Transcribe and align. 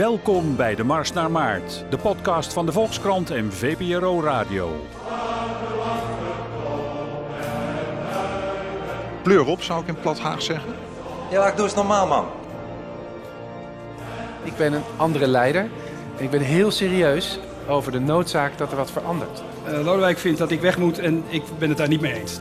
Welkom 0.00 0.56
bij 0.56 0.74
de 0.74 0.84
Mars 0.84 1.12
naar 1.12 1.30
Maart, 1.30 1.84
de 1.90 1.98
podcast 1.98 2.52
van 2.52 2.66
de 2.66 2.72
Volkskrant 2.72 3.30
en 3.30 3.52
VPRO 3.52 4.22
Radio. 4.22 4.86
Pleur 9.22 9.46
op, 9.46 9.62
zou 9.62 9.82
ik 9.82 9.88
in 9.88 10.00
plat 10.00 10.18
Haag 10.18 10.42
zeggen. 10.42 10.74
Ja, 11.30 11.46
ik 11.46 11.56
doe 11.56 11.64
eens 11.64 11.74
normaal, 11.74 12.06
man. 12.06 12.26
Ik 14.42 14.56
ben 14.56 14.72
een 14.72 14.82
andere 14.96 15.26
leider 15.26 15.68
en 16.16 16.24
ik 16.24 16.30
ben 16.30 16.40
heel 16.40 16.70
serieus 16.70 17.38
over 17.68 17.92
de 17.92 18.00
noodzaak 18.00 18.58
dat 18.58 18.70
er 18.70 18.76
wat 18.76 18.90
verandert. 18.90 19.42
Uh, 19.68 19.84
Lodewijk 19.84 20.18
vindt 20.18 20.38
dat 20.38 20.50
ik 20.50 20.60
weg 20.60 20.78
moet 20.78 20.98
en 20.98 21.24
ik 21.28 21.42
ben 21.58 21.68
het 21.68 21.78
daar 21.78 21.88
niet 21.88 22.00
mee 22.00 22.14
eens. 22.14 22.40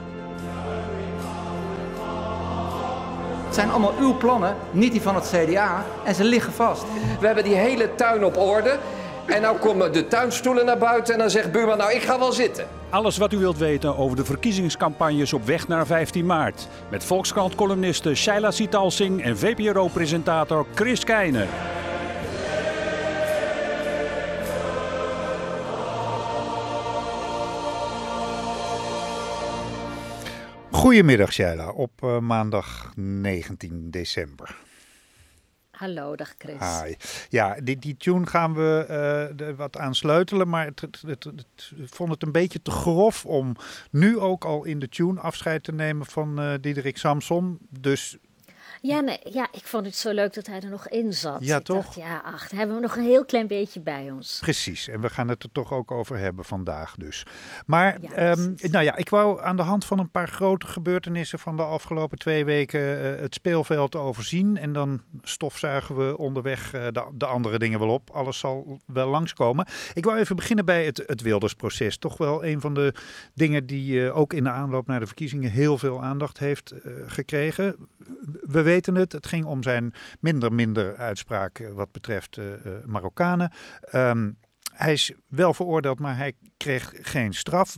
Zijn 3.60 3.72
allemaal 3.72 3.94
uw 4.00 4.18
plannen, 4.18 4.56
niet 4.72 4.92
die 4.92 5.02
van 5.02 5.16
het 5.16 5.34
CDA. 5.36 5.86
En 6.04 6.16
ze 6.16 6.24
liggen 6.24 6.54
vast. 6.54 6.84
We 7.20 7.26
hebben 7.26 7.44
die 7.44 7.56
hele 7.56 7.96
tuin 7.96 8.26
op 8.26 8.38
orde. 8.38 8.78
En 9.26 9.42
nou 9.42 9.58
komen 9.58 9.94
de 9.94 10.08
tuinstoelen 10.08 10.66
naar 10.66 10.78
buiten 10.78 11.14
en 11.14 11.20
dan 11.20 11.30
zegt 11.30 11.52
buurman, 11.52 11.78
nou 11.78 11.92
ik 11.92 12.02
ga 12.02 12.20
wel 12.20 12.32
zitten. 12.32 12.68
Alles 12.90 13.18
wat 13.18 13.34
u 13.34 13.38
wilt 13.38 13.58
weten 13.58 13.98
over 13.98 14.18
de 14.18 14.26
verkiezingscampagnes 14.26 15.34
op 15.34 15.46
weg 15.46 15.68
naar 15.68 15.86
15 15.86 16.26
maart. 16.26 16.68
Met 16.90 17.04
Volkskrant-columniste 17.04 18.16
Shaila 18.16 18.52
Sitalsing 18.52 19.24
en 19.24 19.38
VPRO-presentator 19.38 20.66
Chris 20.74 21.04
Keijner. 21.04 21.48
Goedemiddag 30.80 31.34
Shaila, 31.34 31.70
op 31.70 32.02
uh, 32.04 32.20
maandag 32.20 32.92
19 32.96 33.92
december. 33.92 34.58
Hallo, 35.72 36.16
dag 36.16 36.34
Chris. 36.38 36.56
Hi. 36.60 36.96
Ja, 37.30 37.58
die, 37.64 37.78
die 37.78 37.98
tune 37.98 38.28
gaan 38.28 38.54
we 38.54 38.86
uh, 39.40 39.56
wat 39.56 39.78
aan 39.78 39.96
sleutelen, 39.96 40.50
maar 40.50 40.66
het, 40.66 40.82
het, 40.82 41.02
het, 41.02 41.24
het, 41.24 41.74
vond 41.86 42.12
het 42.12 42.24
een 42.24 42.32
beetje 42.32 42.62
te 42.62 42.72
grof 42.72 43.26
om 43.26 43.56
nu 43.92 44.20
ook 44.20 44.46
al 44.46 44.64
in 44.64 44.80
de 44.80 44.90
tune 44.90 45.20
afscheid 45.20 45.64
te 45.64 45.72
nemen 45.72 46.06
van 46.06 46.40
uh, 46.42 46.54
Diederik 46.62 46.98
Samson. 46.98 47.58
Dus 47.80 48.18
ja, 48.82 49.00
nee, 49.00 49.20
ja, 49.24 49.48
ik 49.52 49.64
vond 49.64 49.86
het 49.86 49.96
zo 49.96 50.12
leuk 50.12 50.34
dat 50.34 50.48
hij 50.48 50.60
er 50.62 50.70
nog 50.70 50.88
in 50.88 51.14
zat. 51.14 51.38
Ja, 51.46 51.58
ik 51.58 51.64
toch? 51.64 51.84
Dacht, 51.84 51.96
ja, 51.96 52.22
ach, 52.26 52.52
hebben 52.52 52.76
we 52.76 52.82
nog 52.82 52.96
een 52.96 53.04
heel 53.04 53.26
klein 53.26 53.48
beetje 53.48 53.80
bij 53.80 54.12
ons. 54.12 54.38
Precies, 54.42 54.88
en 54.88 55.02
we 55.02 55.10
gaan 55.10 55.28
het 55.28 55.44
er 55.44 55.52
toch 55.52 55.74
ook 55.74 55.92
over 55.92 56.18
hebben 56.18 56.46
vandaag 56.46 56.96
dus. 56.98 57.26
Maar, 57.66 57.98
Ja, 58.02 58.32
um, 58.32 58.36
precies. 58.36 58.72
nou 58.72 58.86
ja, 58.86 58.96
ik 58.96 59.10
wou 59.10 59.42
aan 59.42 59.56
de 59.56 59.62
hand 59.62 59.86
van 59.86 60.00
een 60.00 60.12
paar 60.12 60.28
grote 60.28 60.68
gebeurtenissen 60.68 61.40
van 61.40 61.58
de 61.58 61.64
afgelopen 61.64 62.18
twee 62.18 62.46
weken 62.46 62.80
uh, 62.80 63.20
het 63.20 63.34
speelveld 63.34 63.96
overzien. 63.96 64.58
En 64.58 64.74
dan 64.74 65.02
stofzuigen 65.22 65.96
we 65.96 66.18
onderweg 66.18 66.76
uh, 66.76 66.88
de, 66.92 67.12
de, 67.14 67.26
andere 67.26 67.60
dingen 67.60 67.80
wel 67.80 67.90
op. 67.90 68.10
Alles 68.10 68.40
zal 68.40 68.80
wel 68.86 69.10
langskomen. 69.10 69.68
Ik 69.94 70.06
wou 70.06 70.18
even 70.18 70.36
beginnen 70.36 70.66
bij 70.66 70.86
het, 70.86 71.04
het 71.06 71.22
Wildersproces. 71.22 71.98
Toch 71.98 72.18
wel 72.18 72.46
een 72.46 72.62
van 72.62 72.74
de 72.74 72.94
dingen 73.34 73.66
die 73.66 73.94
uh, 73.94 74.18
ook 74.18 74.34
in 74.34 74.44
de 74.44 74.50
aanloop 74.50 74.88
naar 74.88 75.00
de 75.00 75.06
verkiezingen 75.06 75.52
heel 75.52 75.78
veel 75.78 76.04
aandacht 76.04 76.38
heeft 76.38 76.74
gekregen. 77.08 77.76
We 78.42 78.62
weten 78.70 78.96
het, 78.96 79.12
het 79.12 79.28
ging 79.28 79.46
om 79.46 79.64
zijn 79.64 79.94
minder-minder 80.20 80.96
uitspraak 80.96 81.70
wat 81.74 81.92
betreft 81.92 82.38
uh, 82.38 82.46
Marokkanen. 82.86 83.52
Um, 83.94 84.38
hij 84.74 84.94
is 84.94 85.12
wel 85.28 85.54
veroordeeld, 85.54 86.00
maar 86.00 86.18
hij 86.18 86.34
kreeg 86.58 86.94
geen 87.02 87.34
straf. 87.34 87.78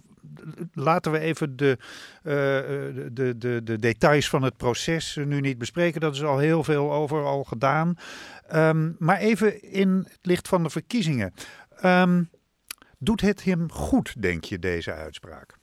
Laten 0.73 1.11
we 1.11 1.19
even 1.19 1.55
de, 1.55 1.77
de, 3.11 3.35
de, 3.37 3.61
de 3.63 3.79
details 3.79 4.29
van 4.29 4.43
het 4.43 4.57
proces 4.57 5.15
nu 5.15 5.39
niet 5.39 5.57
bespreken. 5.57 6.01
Dat 6.01 6.15
is 6.15 6.23
al 6.23 6.37
heel 6.37 6.63
veel 6.63 6.93
over 6.93 7.23
al 7.25 7.43
gedaan. 7.43 7.95
Um, 8.53 8.95
maar 8.99 9.17
even 9.17 9.61
in 9.61 10.05
het 10.09 10.19
licht 10.21 10.47
van 10.47 10.63
de 10.63 10.69
verkiezingen. 10.69 11.33
Um, 11.85 12.29
doet 12.97 13.21
het 13.21 13.43
hem 13.43 13.71
goed, 13.71 14.21
denk 14.21 14.43
je, 14.43 14.59
deze 14.59 14.93
uitspraak? 14.93 15.57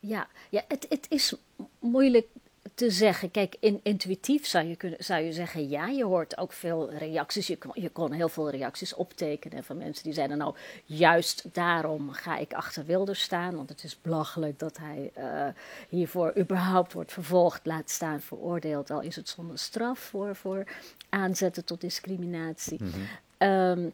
Ja, 0.00 0.28
ja 0.50 0.62
het, 0.68 0.86
het 0.88 1.06
is 1.08 1.34
moeilijk 1.80 2.26
te 2.74 2.90
zeggen. 2.90 3.30
Kijk, 3.30 3.56
in, 3.60 3.80
intuïtief 3.82 4.46
zou 4.46 4.66
je, 4.66 4.76
kunnen, 4.76 5.04
zou 5.04 5.22
je 5.22 5.32
zeggen 5.32 5.68
ja. 5.68 5.86
Je 5.86 6.04
hoort 6.04 6.38
ook 6.38 6.52
veel 6.52 6.92
reacties. 6.92 7.46
Je 7.46 7.58
kon, 7.58 7.70
je 7.74 7.88
kon 7.88 8.12
heel 8.12 8.28
veel 8.28 8.50
reacties 8.50 8.94
optekenen 8.94 9.64
van 9.64 9.76
mensen 9.76 10.04
die 10.04 10.12
zeiden 10.12 10.38
nou 10.38 10.54
juist 10.84 11.44
daarom 11.52 12.12
ga 12.12 12.36
ik 12.36 12.52
achter 12.52 12.84
Wilders 12.84 13.22
staan. 13.22 13.56
Want 13.56 13.68
het 13.68 13.84
is 13.84 14.00
belachelijk 14.02 14.58
dat 14.58 14.78
hij 14.78 15.10
uh, 15.18 15.46
hiervoor 15.88 16.32
überhaupt 16.38 16.92
wordt 16.92 17.12
vervolgd, 17.12 17.66
laat 17.66 17.90
staan 17.90 18.20
veroordeeld. 18.20 18.90
Al 18.90 19.00
is 19.00 19.16
het 19.16 19.28
zonder 19.28 19.58
straf 19.58 19.98
voor, 19.98 20.36
voor 20.36 20.64
aanzetten 21.08 21.64
tot 21.64 21.80
discriminatie. 21.80 22.82
Mm 22.82 22.90
-hmm. 22.90 23.48
um, 23.48 23.92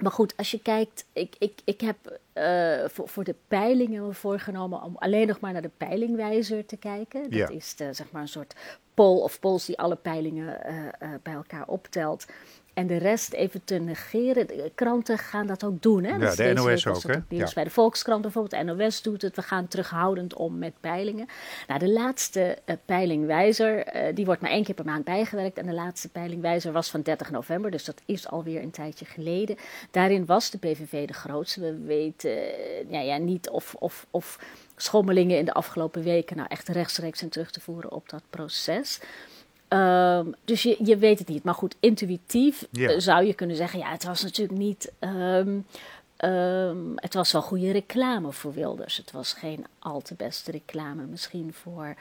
maar 0.00 0.12
goed, 0.12 0.36
als 0.36 0.50
je 0.50 0.62
kijkt, 0.62 1.04
ik, 1.12 1.34
ik, 1.38 1.60
ik 1.64 1.80
heb 1.80 2.18
uh, 2.34 2.88
voor, 2.88 3.08
voor 3.08 3.24
de 3.24 3.34
peilingen 3.48 4.06
me 4.06 4.12
voorgenomen 4.12 4.82
om 4.82 4.96
alleen 4.96 5.26
nog 5.26 5.40
maar 5.40 5.52
naar 5.52 5.62
de 5.62 5.70
peilingwijzer 5.76 6.66
te 6.66 6.76
kijken. 6.76 7.22
Dat 7.22 7.32
ja. 7.32 7.48
is 7.48 7.76
de, 7.76 7.92
zeg 7.92 8.10
maar 8.10 8.22
een 8.22 8.28
soort 8.28 8.54
poll 8.94 9.20
of 9.20 9.40
polls 9.40 9.66
die 9.66 9.78
alle 9.78 9.96
peilingen 9.96 10.60
uh, 10.66 10.76
uh, 10.76 11.14
bij 11.22 11.32
elkaar 11.32 11.66
optelt. 11.66 12.26
En 12.74 12.86
de 12.86 12.96
rest 12.96 13.32
even 13.32 13.64
te 13.64 13.74
negeren. 13.74 14.46
De 14.46 14.70
kranten 14.74 15.18
gaan 15.18 15.46
dat 15.46 15.64
ook 15.64 15.82
doen. 15.82 16.04
Hè? 16.04 16.16
Ja, 16.16 16.34
de 16.34 16.52
NOS 16.52 16.86
ook. 16.86 17.02
Hè? 17.02 17.18
Ja. 17.28 17.50
Bij 17.54 17.64
de 17.64 17.70
Volkskrant 17.70 18.22
bijvoorbeeld, 18.22 18.66
de 18.66 18.74
NOS 18.74 19.02
doet 19.02 19.22
het. 19.22 19.36
We 19.36 19.42
gaan 19.42 19.68
terughoudend 19.68 20.34
om 20.34 20.58
met 20.58 20.72
peilingen. 20.80 21.26
Nou, 21.66 21.80
de 21.80 21.90
laatste 21.90 22.58
uh, 22.66 22.76
peilingwijzer, 22.84 23.96
uh, 23.96 24.14
die 24.14 24.24
wordt 24.24 24.40
maar 24.40 24.50
één 24.50 24.64
keer 24.64 24.74
per 24.74 24.84
maand 24.84 25.04
bijgewerkt. 25.04 25.58
En 25.58 25.66
de 25.66 25.72
laatste 25.72 26.08
peilingwijzer 26.08 26.72
was 26.72 26.90
van 26.90 27.02
30 27.02 27.30
november. 27.30 27.70
Dus 27.70 27.84
dat 27.84 28.02
is 28.06 28.28
alweer 28.28 28.62
een 28.62 28.70
tijdje 28.70 29.04
geleden. 29.04 29.56
Daarin 29.90 30.26
was 30.26 30.50
de 30.50 30.58
PVV 30.58 31.06
de 31.06 31.12
grootste. 31.12 31.60
We 31.60 31.78
weten 31.78 32.30
uh, 32.30 32.90
ja, 32.90 33.00
ja, 33.00 33.16
niet 33.16 33.48
of, 33.48 33.74
of, 33.78 34.06
of 34.10 34.38
schommelingen 34.76 35.38
in 35.38 35.44
de 35.44 35.52
afgelopen 35.52 36.02
weken 36.02 36.36
nou 36.36 36.48
echt 36.50 36.68
rechtstreeks 36.68 37.18
zijn 37.18 37.30
terug 37.30 37.50
te 37.50 37.60
voeren 37.60 37.92
op 37.92 38.08
dat 38.08 38.22
proces. 38.30 39.00
Um, 39.72 40.34
dus 40.44 40.62
je, 40.62 40.76
je 40.84 40.96
weet 40.96 41.18
het 41.18 41.28
niet. 41.28 41.44
Maar 41.44 41.54
goed, 41.54 41.76
intuïtief 41.80 42.66
uh, 42.72 42.90
zou 42.96 43.24
je 43.26 43.34
kunnen 43.34 43.56
zeggen: 43.56 43.78
ja, 43.78 43.90
het 43.90 44.04
was 44.04 44.22
natuurlijk 44.22 44.58
niet. 44.58 44.92
Um, 45.00 45.66
um, 46.24 46.92
het 46.96 47.14
was 47.14 47.32
wel 47.32 47.42
goede 47.42 47.70
reclame 47.70 48.32
voor 48.32 48.52
Wilders. 48.52 48.96
Het 48.96 49.12
was 49.12 49.32
geen 49.32 49.66
al 49.78 50.00
te 50.00 50.14
beste 50.14 50.50
reclame, 50.50 51.02
misschien 51.02 51.52
voor 51.52 51.94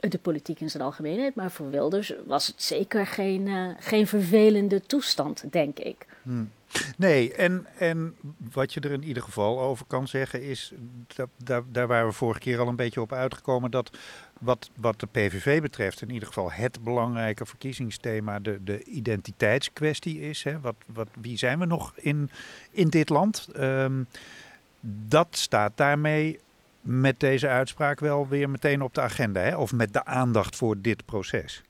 de 0.00 0.18
politiek 0.18 0.60
in 0.60 0.70
zijn 0.70 0.82
algemeenheid. 0.82 1.34
Maar 1.34 1.50
voor 1.50 1.70
Wilders 1.70 2.14
was 2.26 2.46
het 2.46 2.62
zeker 2.62 3.06
geen, 3.06 3.46
uh, 3.46 3.68
geen 3.78 4.06
vervelende 4.06 4.82
toestand, 4.82 5.52
denk 5.52 5.78
ik. 5.78 6.06
Hmm. 6.22 6.50
Nee, 6.96 7.34
en, 7.34 7.66
en 7.78 8.16
wat 8.52 8.72
je 8.72 8.80
er 8.80 8.92
in 8.92 9.04
ieder 9.04 9.22
geval 9.22 9.60
over 9.60 9.86
kan 9.86 10.08
zeggen 10.08 10.42
is, 10.42 10.72
dat, 11.16 11.28
daar, 11.36 11.62
daar 11.72 11.86
waren 11.86 12.06
we 12.06 12.12
vorige 12.12 12.40
keer 12.40 12.60
al 12.60 12.68
een 12.68 12.76
beetje 12.76 13.00
op 13.00 13.12
uitgekomen, 13.12 13.70
dat 13.70 13.90
wat, 14.44 14.70
wat 14.76 15.00
de 15.00 15.06
PVV 15.06 15.60
betreft 15.60 16.02
in 16.02 16.10
ieder 16.10 16.28
geval 16.28 16.52
het 16.52 16.84
belangrijke 16.84 17.46
verkiezingsthema 17.46 18.38
de, 18.38 18.64
de 18.64 18.82
identiteitskwestie 18.84 20.20
is. 20.20 20.42
Hè? 20.42 20.60
Wat, 20.60 20.74
wat, 20.86 21.08
wie 21.20 21.38
zijn 21.38 21.58
we 21.58 21.66
nog 21.66 21.92
in, 21.96 22.30
in 22.70 22.88
dit 22.88 23.08
land? 23.08 23.48
Um, 23.56 24.06
dat 24.80 25.28
staat 25.30 25.72
daarmee 25.74 26.40
met 26.80 27.20
deze 27.20 27.48
uitspraak 27.48 28.00
wel 28.00 28.28
weer 28.28 28.50
meteen 28.50 28.82
op 28.82 28.94
de 28.94 29.00
agenda, 29.00 29.40
hè? 29.40 29.56
of 29.56 29.72
met 29.72 29.92
de 29.92 30.04
aandacht 30.04 30.56
voor 30.56 30.80
dit 30.80 31.04
proces. 31.04 31.62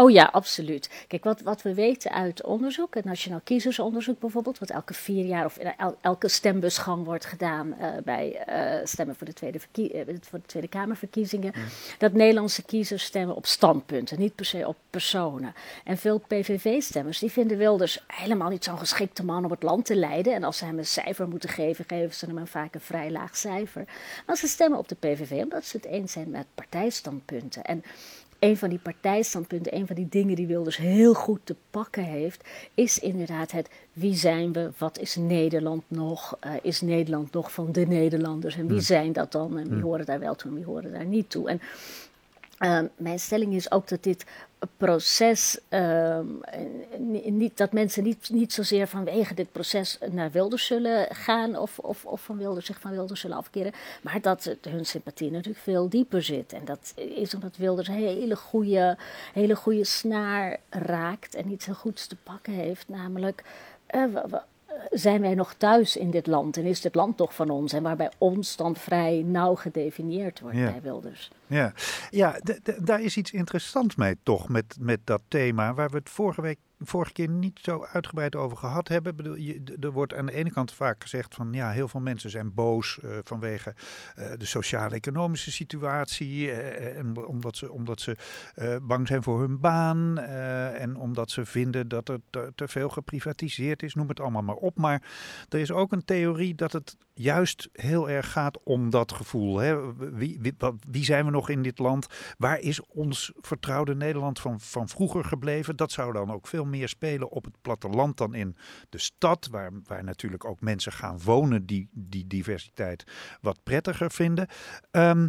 Oh 0.00 0.10
ja, 0.10 0.28
absoluut. 0.32 0.90
Kijk, 1.08 1.24
wat, 1.24 1.40
wat 1.40 1.62
we 1.62 1.74
weten 1.74 2.10
uit 2.10 2.44
onderzoek, 2.44 2.94
het 2.94 3.04
Nationaal 3.04 3.40
Kiezersonderzoek 3.44 4.20
bijvoorbeeld, 4.20 4.58
wat 4.58 4.70
elke 4.70 4.94
vier 4.94 5.24
jaar 5.24 5.44
of 5.44 5.56
el, 5.56 5.96
elke 6.00 6.28
stembusgang 6.28 7.04
wordt 7.04 7.24
gedaan 7.24 7.74
uh, 7.80 7.88
bij 8.04 8.44
uh, 8.48 8.86
stemmen 8.86 9.16
voor 9.16 9.26
de, 9.26 9.32
tweede 9.32 9.58
uh, 9.74 10.00
voor 10.20 10.38
de 10.38 10.46
Tweede 10.46 10.68
Kamerverkiezingen, 10.68 11.52
mm. 11.56 11.62
dat 11.98 12.12
Nederlandse 12.12 12.62
kiezers 12.62 13.04
stemmen 13.04 13.36
op 13.36 13.46
standpunten, 13.46 14.18
niet 14.18 14.34
per 14.34 14.44
se 14.44 14.66
op 14.66 14.76
personen. 14.90 15.54
En 15.84 15.98
veel 15.98 16.18
PVV-stemmers 16.18 17.18
die 17.18 17.30
vinden 17.30 17.58
Wilders 17.58 18.04
helemaal 18.06 18.50
niet 18.50 18.64
zo'n 18.64 18.78
geschikte 18.78 19.24
man 19.24 19.44
om 19.44 19.50
het 19.50 19.62
land 19.62 19.84
te 19.84 19.96
leiden. 19.96 20.34
En 20.34 20.44
als 20.44 20.58
ze 20.58 20.64
hem 20.64 20.78
een 20.78 20.86
cijfer 20.86 21.28
moeten 21.28 21.48
geven, 21.48 21.84
geven 21.88 22.14
ze 22.14 22.26
hem 22.26 22.46
vaak 22.46 22.74
een 22.74 22.80
vrij 22.80 23.10
laag 23.10 23.36
cijfer. 23.36 23.84
Maar 24.26 24.36
ze 24.36 24.46
stemmen 24.46 24.78
op 24.78 24.88
de 24.88 24.94
PVV 24.94 25.42
omdat 25.42 25.64
ze 25.64 25.76
het 25.76 25.86
eens 25.86 26.12
zijn 26.12 26.30
met 26.30 26.46
partijstandpunten. 26.54 27.64
En 27.64 27.84
een 28.40 28.56
van 28.56 28.68
die 28.68 28.78
partijstandpunten, 28.78 29.74
een 29.74 29.86
van 29.86 29.96
die 29.96 30.08
dingen 30.08 30.36
die 30.36 30.46
Wilders 30.46 30.76
heel 30.76 31.14
goed 31.14 31.40
te 31.44 31.56
pakken 31.70 32.04
heeft, 32.04 32.48
is 32.74 32.98
inderdaad 32.98 33.50
het 33.50 33.70
wie 33.92 34.14
zijn 34.14 34.52
we, 34.52 34.70
wat 34.78 34.98
is 34.98 35.16
Nederland 35.16 35.82
nog, 35.88 36.38
uh, 36.46 36.52
is 36.62 36.80
Nederland 36.80 37.32
nog 37.32 37.52
van 37.52 37.72
de 37.72 37.86
Nederlanders 37.86 38.54
en 38.54 38.62
wie 38.62 38.70
hmm. 38.70 38.80
zijn 38.80 39.12
dat 39.12 39.32
dan 39.32 39.58
en 39.58 39.64
wie 39.64 39.72
hmm. 39.72 39.82
horen 39.82 40.06
daar 40.06 40.18
wel 40.18 40.34
toe 40.34 40.50
en 40.50 40.56
wie 40.56 40.64
horen 40.64 40.92
daar 40.92 41.04
niet 41.04 41.30
toe. 41.30 41.48
En 41.48 41.60
Ehm, 42.60 42.86
mijn 42.96 43.18
stelling 43.18 43.54
is 43.54 43.70
ook 43.70 43.88
dat 43.88 44.02
dit 44.02 44.24
proces, 44.76 45.58
ehm, 45.68 46.26
niet, 47.24 47.56
dat 47.56 47.72
mensen 47.72 48.02
niet, 48.02 48.30
niet 48.30 48.52
zozeer 48.52 48.86
vanwege 48.86 49.34
dit 49.34 49.52
proces 49.52 49.98
naar 50.10 50.30
Wilders 50.30 50.66
zullen 50.66 51.14
gaan 51.14 51.56
of, 51.56 51.78
of, 51.78 52.04
of 52.04 52.22
van 52.22 52.36
Wilders, 52.36 52.66
zich 52.66 52.80
van 52.80 52.90
Wilders 52.90 53.20
zullen 53.20 53.36
afkeren, 53.36 53.72
maar 54.02 54.20
dat 54.20 54.56
hun 54.60 54.86
sympathie 54.86 55.30
natuurlijk 55.30 55.64
veel 55.64 55.88
dieper 55.88 56.22
zit. 56.22 56.52
En 56.52 56.64
dat 56.64 56.92
is 56.94 57.34
omdat 57.34 57.56
Wilders 57.56 57.88
een 57.88 57.94
hele 57.94 58.36
goede, 58.36 58.96
hele 59.32 59.56
goede 59.56 59.84
snaar 59.84 60.60
raakt 60.70 61.34
en 61.34 61.50
iets 61.50 61.66
heel 61.66 61.74
goeds 61.74 62.06
te 62.06 62.16
pakken 62.16 62.52
heeft, 62.52 62.88
namelijk... 62.88 63.44
Uh, 63.94 64.04
zijn 64.90 65.20
wij 65.20 65.34
nog 65.34 65.54
thuis 65.54 65.96
in 65.96 66.10
dit 66.10 66.26
land 66.26 66.56
en 66.56 66.64
is 66.64 66.80
dit 66.80 66.94
land 66.94 67.16
toch 67.16 67.34
van 67.34 67.50
ons? 67.50 67.72
En 67.72 67.82
waarbij 67.82 68.10
ons 68.18 68.56
dan 68.56 68.76
vrij 68.76 69.22
nauw 69.26 69.54
gedefinieerd 69.54 70.40
wordt 70.40 70.56
bij 70.56 70.80
Wilders. 70.82 71.30
Ja, 71.46 71.72
ja 72.10 72.40
daar 72.78 73.00
is 73.00 73.16
iets 73.16 73.32
interessants 73.32 73.94
mee 73.94 74.16
toch 74.22 74.48
met, 74.48 74.76
met 74.80 75.00
dat 75.04 75.22
thema 75.28 75.74
waar 75.74 75.90
we 75.90 75.96
het 75.96 76.10
vorige 76.10 76.42
week 76.42 76.58
vorige 76.80 77.12
keer 77.12 77.28
niet 77.28 77.58
zo 77.62 77.86
uitgebreid 77.92 78.36
over 78.36 78.56
gehad 78.56 78.88
hebben. 78.88 79.16
Bedoel, 79.16 79.34
je, 79.34 79.76
er 79.80 79.92
wordt 79.92 80.14
aan 80.14 80.26
de 80.26 80.32
ene 80.32 80.50
kant 80.50 80.72
vaak 80.72 81.02
gezegd 81.02 81.34
van 81.34 81.52
ja, 81.52 81.70
heel 81.70 81.88
veel 81.88 82.00
mensen 82.00 82.30
zijn 82.30 82.54
boos 82.54 82.98
uh, 83.04 83.10
vanwege 83.24 83.74
uh, 84.18 84.32
de 84.36 84.44
sociaal-economische 84.44 85.52
situatie. 85.52 86.46
Uh, 86.46 86.96
en 86.98 87.26
omdat 87.26 87.56
ze, 87.56 87.72
omdat 87.72 88.00
ze 88.00 88.16
bang 88.82 89.06
zijn 89.06 89.22
voor 89.22 89.40
hun 89.40 89.60
baan. 89.60 90.18
en 90.18 90.96
omdat 90.96 91.30
ze 91.30 91.44
vinden 91.44 91.88
dat 91.88 92.04
te, 92.04 92.20
te, 92.54 92.68
veel 92.68 92.88
geprivatiseerd 92.88 93.82
is. 93.82 93.94
Noem 93.94 94.08
het 94.08 94.20
allemaal 94.20 94.42
maar 94.42 94.54
op. 94.54 94.76
Maar 94.76 95.02
er 95.48 95.58
is 95.58 95.72
ook 95.72 95.92
een 95.92 96.04
theorie 96.04 96.54
dat 96.54 96.72
het 96.72 96.96
juist 97.14 97.68
heel 97.72 98.10
erg 98.10 98.32
gaat 98.32 98.58
om 98.62 98.90
dat 98.90 99.12
gevoel. 99.12 99.58
Hè? 99.58 99.94
Wie, 99.96 100.38
wie, 100.40 100.54
wie 100.90 101.04
zijn 101.04 101.24
we 101.24 101.30
nog 101.30 101.48
in 101.48 101.62
dit 101.62 101.78
land? 101.78 102.06
Waar 102.38 102.58
is 102.58 102.80
ons 102.86 103.32
vertrouwde 103.40 103.94
Nederland 103.94 104.40
van, 104.40 104.60
van 104.60 104.88
vroeger 104.88 105.24
gebleven? 105.24 105.76
Dat 105.76 105.92
zou 105.92 106.12
dan 106.12 106.32
ook 106.32 106.46
veel 106.46 106.64
meer 106.70 106.88
spelen 106.88 107.30
op 107.30 107.44
het 107.44 107.54
platteland 107.62 108.16
dan 108.16 108.34
in 108.34 108.56
de 108.88 108.98
stad, 108.98 109.48
waar, 109.50 109.70
waar 109.84 110.04
natuurlijk 110.04 110.44
ook 110.44 110.60
mensen 110.60 110.92
gaan 110.92 111.20
wonen 111.20 111.66
die 111.66 111.88
die 111.92 112.26
diversiteit 112.26 113.04
wat 113.40 113.62
prettiger 113.62 114.10
vinden. 114.10 114.48
Ehm, 114.90 115.28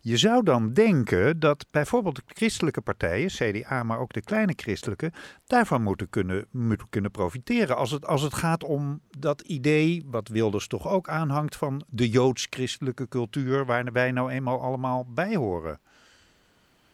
je 0.00 0.16
zou 0.16 0.42
dan 0.42 0.72
denken 0.72 1.40
dat 1.40 1.66
bijvoorbeeld 1.70 2.16
de 2.16 2.22
christelijke 2.26 2.80
partijen, 2.80 3.28
CDA, 3.28 3.82
maar 3.82 3.98
ook 3.98 4.12
de 4.12 4.22
kleine 4.22 4.52
christelijke, 4.56 5.12
daarvan 5.46 5.82
moeten 5.82 6.08
kunnen, 6.08 6.46
moeten 6.50 6.88
kunnen 6.88 7.10
profiteren. 7.10 7.76
Als 7.76 7.90
het, 7.90 8.06
als 8.06 8.22
het 8.22 8.34
gaat 8.34 8.64
om 8.64 9.00
dat 9.18 9.40
idee, 9.40 10.04
wat 10.06 10.28
Wilders 10.28 10.66
toch 10.66 10.88
ook 10.88 11.08
aanhangt, 11.08 11.56
van 11.56 11.84
de 11.88 12.08
joods-christelijke 12.08 13.08
cultuur, 13.08 13.66
waar 13.66 13.92
wij 13.92 14.12
nou 14.12 14.30
eenmaal 14.30 14.60
allemaal 14.60 15.06
bij 15.08 15.36
horen. 15.36 15.80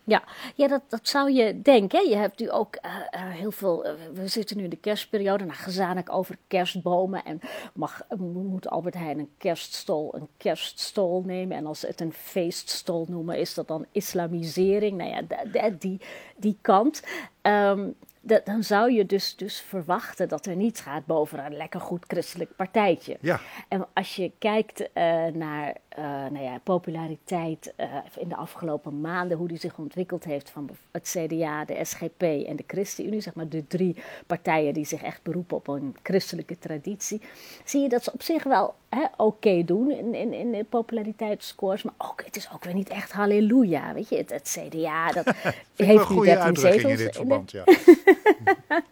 Ja, 0.09 0.23
ja 0.55 0.69
dat, 0.69 0.83
dat 0.89 1.09
zou 1.09 1.33
je 1.33 1.63
denken. 1.63 2.09
Je 2.09 2.17
hebt 2.17 2.39
nu 2.39 2.51
ook 2.51 2.79
uh, 2.85 2.91
heel 3.13 3.51
veel. 3.51 3.87
Uh, 3.87 3.93
we 4.13 4.29
zitten 4.29 4.57
nu 4.57 4.65
in 4.65 4.71
de 4.71 4.77
kerstperiode. 4.77 5.45
Nou, 5.45 5.57
gezamenlijk 5.57 6.13
over 6.13 6.39
kerstbomen. 6.47 7.25
En 7.25 7.41
mag, 7.75 8.03
moet 8.19 8.69
Albert 8.69 8.95
Heijn 8.95 9.19
een 9.19 9.31
kerststol 9.39 10.15
een 10.15 10.29
kerststol 10.37 11.23
nemen? 11.27 11.57
En 11.57 11.67
als 11.67 11.81
ze 11.81 11.87
het 11.87 12.01
een 12.01 12.13
feeststol 12.13 13.07
noemen, 13.09 13.39
is 13.39 13.55
dat 13.55 13.69
dan 13.69 13.87
islamisering? 13.93 14.97
Nou 14.97 15.27
ja, 15.53 15.71
die, 15.79 16.01
die 16.37 16.59
kant. 16.61 17.03
Um, 17.43 17.95
dat, 18.29 18.47
dan 18.47 18.63
zou 18.63 18.93
je 18.93 19.07
dus, 19.07 19.37
dus 19.37 19.61
verwachten 19.61 20.29
dat 20.29 20.47
er 20.47 20.57
niets 20.57 20.81
gaat 20.81 21.07
boven 21.07 21.45
een 21.45 21.57
lekker 21.57 21.81
goed 21.81 22.05
christelijk 22.07 22.57
partijtje. 22.57 23.17
Ja. 23.21 23.41
En 23.69 23.87
als 23.93 24.17
je 24.17 24.33
kijkt 24.39 24.81
uh, 24.81 24.87
naar 25.27 25.77
uh, 25.99 26.05
nou 26.05 26.41
ja, 26.41 26.59
populariteit 26.63 27.73
uh, 27.77 27.87
in 28.17 28.29
de 28.29 28.37
afgelopen 28.37 29.01
maanden, 29.01 29.37
hoe 29.37 29.49
die 29.49 29.59
zich 29.59 29.79
ontwikkeld 29.79 30.25
heeft 30.25 30.51
van 30.51 30.71
het 30.91 31.17
CDA, 31.17 31.65
de 31.65 31.85
SGP 31.85 32.23
en 32.23 32.57
de 32.57 32.65
ChristenUnie, 32.67 33.21
zeg 33.21 33.35
maar 33.35 33.49
de 33.49 33.67
drie 33.67 33.97
partijen 34.27 34.75
die 34.75 34.87
zich 34.87 35.03
echt 35.03 35.23
beroepen 35.23 35.57
op 35.57 35.69
een 35.69 35.97
christelijke 36.03 36.59
traditie, 36.59 37.21
zie 37.65 37.83
je 37.83 37.89
dat 37.89 38.05
ze 38.05 38.13
op 38.13 38.23
zich 38.23 38.45
wel 38.45 38.75
oké 38.91 39.09
okay 39.17 39.65
doen 39.65 39.91
in, 39.91 40.15
in, 40.15 40.33
in 40.33 40.53
de 40.53 40.65
populariteitsscores, 40.65 41.83
maar 41.83 41.95
ook, 41.99 42.25
het 42.25 42.37
is 42.37 42.49
ook 42.55 42.65
weer 42.65 42.75
niet 42.75 42.89
echt 42.89 43.13
halleluja, 43.13 43.95
weet 43.95 44.09
je. 44.09 44.17
Het, 44.17 44.31
het 44.31 44.59
CDA, 44.59 45.13
dat 45.13 45.35
heeft 45.77 46.11
nu 46.11 46.25
13 46.25 46.57
zetels. 46.57 46.83
In 46.83 46.97
dit 46.97 47.17
verband, 47.17 47.51
ja. 47.51 47.65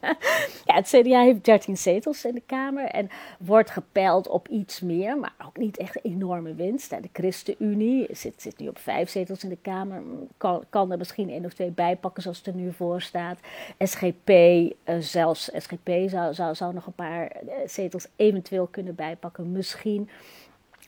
ja, 0.66 0.74
het 0.74 0.86
CDA 0.86 1.20
heeft 1.20 1.44
13 1.44 1.76
zetels 1.76 2.24
in 2.24 2.34
de 2.34 2.42
Kamer 2.46 2.84
en 2.84 3.10
wordt 3.38 3.70
gepeild 3.70 4.28
op 4.28 4.48
iets 4.48 4.80
meer, 4.80 5.18
maar 5.18 5.34
ook 5.46 5.56
niet 5.56 5.76
echt 5.76 5.96
een 5.96 6.10
enorme 6.12 6.54
winst. 6.54 6.90
De 6.90 7.08
ChristenUnie 7.12 8.06
zit, 8.10 8.42
zit 8.42 8.58
nu 8.58 8.68
op 8.68 8.78
vijf 8.78 9.08
zetels 9.08 9.42
in 9.42 9.48
de 9.48 9.58
Kamer, 9.62 10.02
kan, 10.36 10.64
kan 10.68 10.92
er 10.92 10.98
misschien 10.98 11.30
één 11.30 11.44
of 11.44 11.52
twee 11.52 11.70
bijpakken 11.70 12.22
zoals 12.22 12.38
het 12.38 12.46
er 12.46 12.54
nu 12.54 12.72
voor 12.72 13.02
staat. 13.02 13.38
SGP, 13.78 14.28
eh, 14.28 14.96
zelfs 14.98 15.50
SGP 15.56 15.90
zou, 16.06 16.34
zou, 16.34 16.54
zou 16.54 16.74
nog 16.74 16.86
een 16.86 16.92
paar 16.92 17.26
eh, 17.26 17.54
zetels 17.66 18.06
eventueel 18.16 18.66
kunnen 18.66 18.94
bijpakken, 18.94 19.52
misschien. 19.52 19.84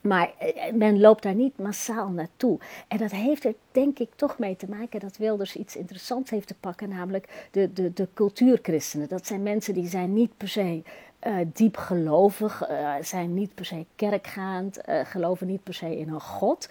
Maar 0.03 0.33
eh, 0.39 0.73
men 0.73 1.01
loopt 1.01 1.23
daar 1.23 1.35
niet 1.35 1.59
massaal 1.59 2.09
naartoe. 2.09 2.59
En 2.89 2.99
dat 2.99 3.11
heeft 3.11 3.45
er 3.45 3.55
denk 3.73 3.99
ik 3.99 4.09
toch 4.17 4.39
mee 4.39 4.57
te 4.57 4.69
maken 4.69 5.01
dat 5.01 5.17
Wilders 5.17 5.57
iets 5.57 5.77
interessants 5.77 6.31
heeft 6.31 6.47
te 6.47 6.55
pakken, 6.61 6.89
namelijk 6.89 7.49
de, 7.51 7.73
de, 7.73 7.93
de 7.93 8.09
cultuurchristenen. 8.15 9.09
Dat 9.09 9.27
zijn 9.27 9.43
mensen 9.43 9.75
die 9.75 9.89
zijn 9.89 10.13
niet 10.13 10.37
per 10.37 10.49
se 10.49 10.83
uh, 11.27 11.37
diep 11.53 11.77
gelovig, 11.77 12.63
zijn 13.01 13.35
niet 13.35 13.55
per 13.55 13.65
se 13.65 13.87
kerkgaand, 13.97 14.79
geloven 14.85 15.47
niet 15.47 15.63
per 15.63 15.75
se 15.75 15.99
in 15.99 16.09
een 16.09 16.21
God 16.21 16.69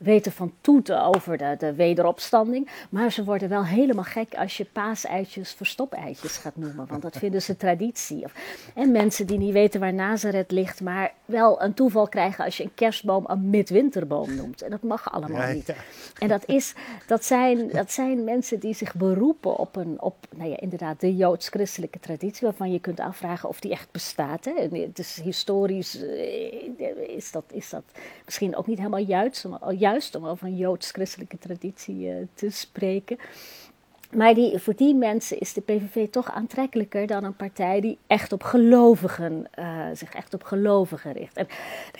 weten 0.00 0.32
van 0.32 0.52
toeten 0.60 1.04
over 1.04 1.38
de, 1.38 1.54
de 1.58 1.74
wederopstanding. 1.74 2.68
Maar 2.90 3.12
ze 3.12 3.24
worden 3.24 3.48
wel 3.48 3.64
helemaal 3.64 4.04
gek 4.04 4.34
als 4.34 4.56
je 4.56 4.64
paaseitjes 4.64 5.52
verstopeitjes 5.52 6.36
gaat 6.36 6.56
noemen. 6.56 6.86
Want 6.86 7.02
dat 7.02 7.16
vinden 7.16 7.42
ze 7.42 7.56
traditie. 7.56 8.24
En 8.74 8.92
mensen 8.92 9.26
die 9.26 9.38
niet 9.38 9.52
weten 9.52 9.80
waar 9.80 9.94
Nazareth 9.94 10.50
ligt, 10.50 10.80
maar 10.80 11.12
wel 11.24 11.62
een 11.62 11.74
toeval 11.74 12.08
krijgen 12.08 12.44
als 12.44 12.56
je 12.56 12.62
een 12.62 12.74
kerstboom 12.74 13.24
een 13.26 13.50
midwinterboom 13.50 14.34
noemt. 14.34 14.62
En 14.62 14.70
dat 14.70 14.82
mag 14.82 15.12
allemaal 15.12 15.52
niet. 15.52 15.74
En 16.18 16.28
dat, 16.28 16.42
is, 16.46 16.74
dat, 17.06 17.24
zijn, 17.24 17.68
dat 17.68 17.92
zijn 17.92 18.24
mensen 18.24 18.58
die 18.58 18.74
zich 18.74 18.94
beroepen 18.94 19.56
op, 19.56 19.76
een, 19.76 20.00
op 20.00 20.16
nou 20.36 20.50
ja, 20.50 20.60
inderdaad 20.60 21.00
de 21.00 21.16
joods-christelijke 21.16 22.00
traditie, 22.00 22.46
waarvan 22.46 22.72
je 22.72 22.80
kunt 22.80 23.00
afvragen 23.00 23.48
of 23.48 23.60
die 23.60 23.70
echt 23.70 23.90
bestaat. 23.90 24.44
Hè. 24.44 24.78
Het 24.78 24.98
is 24.98 25.20
historisch, 25.22 26.02
eh, 26.02 27.16
is 27.16 27.30
dat, 27.30 27.44
is 27.52 27.70
dat 27.70 27.82
misschien 28.24 28.56
ook 28.56 28.66
niet 28.66 28.78
helemaal 28.78 29.00
juist, 29.00 29.46
juist 29.70 29.89
om 30.16 30.26
over 30.26 30.46
een 30.46 30.56
joods-christelijke 30.56 31.38
traditie 31.38 32.06
uh, 32.06 32.26
te 32.34 32.50
spreken. 32.50 33.18
Maar 34.16 34.34
die, 34.34 34.58
voor 34.58 34.74
die 34.76 34.94
mensen 34.94 35.38
is 35.38 35.52
de 35.52 35.60
PVV 35.60 36.08
toch 36.10 36.30
aantrekkelijker 36.30 37.06
dan 37.06 37.24
een 37.24 37.36
partij 37.36 37.80
die 37.80 37.98
echt 38.06 38.32
op 38.32 38.42
gelovigen, 38.42 39.46
uh, 39.58 39.84
zich 39.94 40.12
echt 40.12 40.34
op 40.34 40.42
gelovigen 40.42 41.12
richt. 41.12 41.36
En 41.36 41.46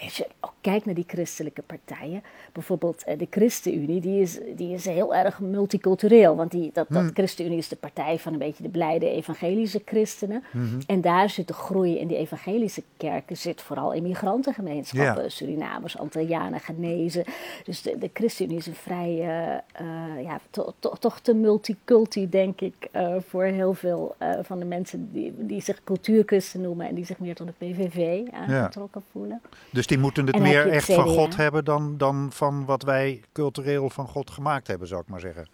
als 0.02 0.16
je 0.16 0.26
ook 0.40 0.54
kijkt 0.60 0.84
naar 0.84 0.94
die 0.94 1.04
christelijke 1.06 1.62
partijen, 1.62 2.22
bijvoorbeeld 2.52 3.04
uh, 3.08 3.18
de 3.18 3.26
ChristenUnie, 3.30 4.00
die 4.00 4.20
is, 4.20 4.38
die 4.56 4.74
is 4.74 4.84
heel 4.84 5.14
erg 5.14 5.40
multicultureel. 5.40 6.36
Want 6.36 6.50
die, 6.50 6.70
dat, 6.72 6.86
dat 6.88 7.02
hmm. 7.02 7.10
ChristenUnie 7.14 7.58
is 7.58 7.68
de 7.68 7.76
partij 7.76 8.18
van 8.18 8.32
een 8.32 8.38
beetje 8.38 8.62
de 8.62 8.68
blijde 8.68 9.10
evangelische 9.10 9.82
christenen. 9.84 10.44
Hmm. 10.50 10.78
En 10.86 11.00
daar 11.00 11.30
zit 11.30 11.48
de 11.48 11.54
groei 11.54 11.98
in 11.98 12.06
die 12.06 12.16
evangelische 12.16 12.82
kerken, 12.96 13.36
zit 13.36 13.62
vooral 13.62 13.93
immigrantengemeenschappen. 13.93 15.32
Surinamers, 15.32 15.98
Antillianen, 15.98 16.60
Genezen. 16.60 17.24
Dus 17.64 17.82
de, 17.82 17.98
de 17.98 18.10
ChristenUnie 18.12 18.58
is 18.58 18.67
een 18.67 18.74
vrij, 18.74 19.10
uh, 19.10 20.22
ja, 20.22 20.40
to, 20.50 20.72
to, 20.79 20.93
toch 20.98 21.20
te 21.20 21.34
multicultureel 21.34 21.98
denk 22.28 22.60
ik, 22.60 22.88
uh, 22.92 23.14
voor 23.28 23.44
heel 23.44 23.74
veel 23.74 24.16
uh, 24.22 24.38
van 24.42 24.58
de 24.58 24.64
mensen 24.64 25.12
die, 25.12 25.34
die 25.36 25.62
zich 25.62 25.84
cultuurchristen 25.84 26.60
noemen 26.60 26.88
en 26.88 26.94
die 26.94 27.04
zich 27.04 27.19
meer 27.19 27.34
tot 27.34 27.46
de 27.46 27.52
PVV 27.58 28.28
aangetrokken 28.32 29.02
ja. 29.04 29.10
voelen. 29.12 29.40
Dus 29.70 29.86
die 29.86 29.98
moeten 29.98 30.26
het 30.26 30.34
en 30.34 30.42
meer 30.42 30.69
echt 30.69 30.92
van 30.92 31.08
God 31.08 31.36
hebben 31.36 31.64
dan, 31.64 31.96
dan 31.98 32.28
van 32.32 32.64
wat 32.64 32.82
wij 32.82 33.20
cultureel 33.32 33.90
van 33.90 34.08
God 34.08 34.30
gemaakt 34.30 34.66
hebben, 34.66 34.88
zou 34.88 35.00
ik 35.00 35.08
maar 35.08 35.20
zeggen. 35.20 35.48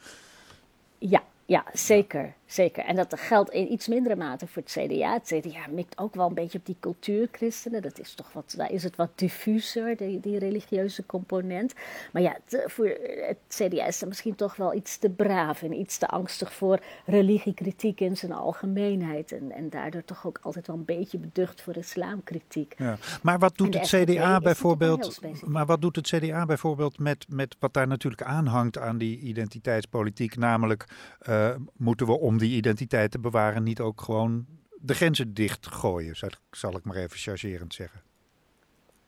Ja, 0.99 1.23
ja, 1.45 1.65
zeker. 1.73 2.35
Zeker. 2.47 2.85
En 2.85 2.97
dat 2.97 3.21
geldt 3.21 3.51
in 3.51 3.73
iets 3.73 3.89
mindere 3.89 4.17
mate 4.17 4.47
voor 4.47 4.63
het 4.63 4.73
CDA. 4.73 5.13
Het 5.13 5.35
CDA 5.35 5.67
mikt 5.71 5.99
ook 5.99 6.15
wel 6.15 6.29
een 6.29 6.35
beetje 6.35 6.59
op 6.59 6.67
die 6.67 6.77
cultuurchristenen. 6.81 7.83
Dat 7.83 7.99
is 7.99 8.15
toch 8.15 8.33
wat, 8.33 8.55
daar 8.57 8.73
is 8.73 8.83
het 8.83 8.97
wat 8.97 9.11
diffuser, 9.15 9.97
die, 9.97 10.21
die 10.21 10.39
religieuze 10.39 11.07
component. 11.07 11.75
Maar 12.13 12.23
ja, 12.23 12.37
voor 12.49 12.87
het 13.27 13.39
CDA 13.49 13.87
is 13.87 14.01
er 14.01 14.09
misschien 14.09 14.35
toch 14.35 14.57
wel 14.57 14.75
iets 14.75 14.97
te 14.99 15.11
braaf 15.11 15.63
en 15.63 15.73
iets 15.73 15.99
te 15.99 16.07
angstig 16.07 16.53
voor 16.53 16.81
religiekritiek 17.07 18.01
in 18.01 18.17
zijn 18.17 18.33
algemeenheid. 18.33 19.33
En, 19.33 19.53
en 19.53 19.71
daardoor 19.71 20.05
toch 20.05 20.27
ook 20.27 20.39
altijd 20.43 20.67
wel 20.67 20.77
een 20.77 20.85
beetje 20.85 21.19
beducht 21.19 21.61
voor 21.61 21.77
islamkritiek. 21.77 22.75
Ja. 22.79 22.97
Maar 23.23 23.39
wat 23.39 23.57
doet 23.57 23.75
het 23.75 23.87
CDA 23.87 24.41
bijvoorbeeld? 24.41 25.21
Maar 25.45 25.67
wat 25.67 25.81
doet 25.81 25.97
het 25.97 26.07
CDA 26.07 26.47
bijvoorbeeld 26.47 26.99
met, 26.99 27.27
met 27.29 27.57
wat 27.59 27.75
daar 27.75 27.87
natuurlijk 27.87 28.23
aanhangt 28.23 28.79
aan 28.79 28.99
die 28.99 29.19
identiteitspolitiek? 29.19 30.37
Namelijk, 30.37 30.85
uh, 31.29 31.51
moeten 31.77 32.07
we 32.07 32.19
om 32.19 32.36
om 32.37 32.43
die 32.43 32.57
identiteit 32.57 33.11
te 33.11 33.19
bewaren 33.19 33.63
niet 33.63 33.81
ook 33.81 34.01
gewoon 34.01 34.47
de 34.81 34.95
grenzen 34.95 35.35
dichtgooien, 35.35 36.17
zal 36.51 36.77
ik 36.77 36.85
maar 36.85 36.97
even 36.97 37.19
chargerend 37.19 37.75
zeggen. 37.75 38.01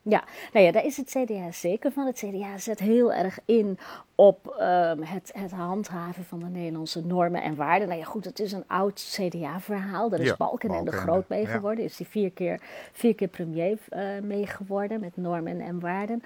Ja, 0.02 0.24
nou 0.52 0.64
ja, 0.64 0.72
daar 0.72 0.84
is 0.84 0.96
het 0.96 1.08
CDA 1.08 1.52
zeker 1.52 1.92
van. 1.92 2.06
Het 2.06 2.16
CDA 2.16 2.58
zet 2.58 2.78
heel 2.78 3.12
erg 3.12 3.38
in 3.44 3.78
op 4.14 4.46
um, 4.46 5.02
het, 5.02 5.30
het, 5.34 5.50
handhaven 5.50 6.24
van 6.24 6.38
de 6.38 6.46
Nederlandse 6.46 7.06
normen 7.06 7.42
en 7.42 7.54
waarden. 7.54 7.88
Nou 7.88 8.00
ja, 8.00 8.06
goed, 8.06 8.24
het 8.24 8.38
is 8.38 8.52
een 8.52 8.64
oud 8.66 9.16
CDA-verhaal. 9.16 10.08
Daar 10.08 10.20
is 10.20 10.26
ja, 10.26 10.36
Balken 10.36 10.70
en 10.70 10.84
de 10.84 10.92
Groot 10.92 11.28
mee 11.28 11.46
geworden. 11.46 11.84
Is 11.84 11.96
die 11.96 12.06
vier 12.06 12.30
keer, 12.30 12.60
vier 12.92 13.14
keer 13.14 13.28
premier 13.28 13.78
uh, 13.90 14.18
mee 14.22 14.46
geworden 14.46 15.00
met 15.00 15.16
normen 15.16 15.60
en 15.60 15.80
waarden. 15.80 16.22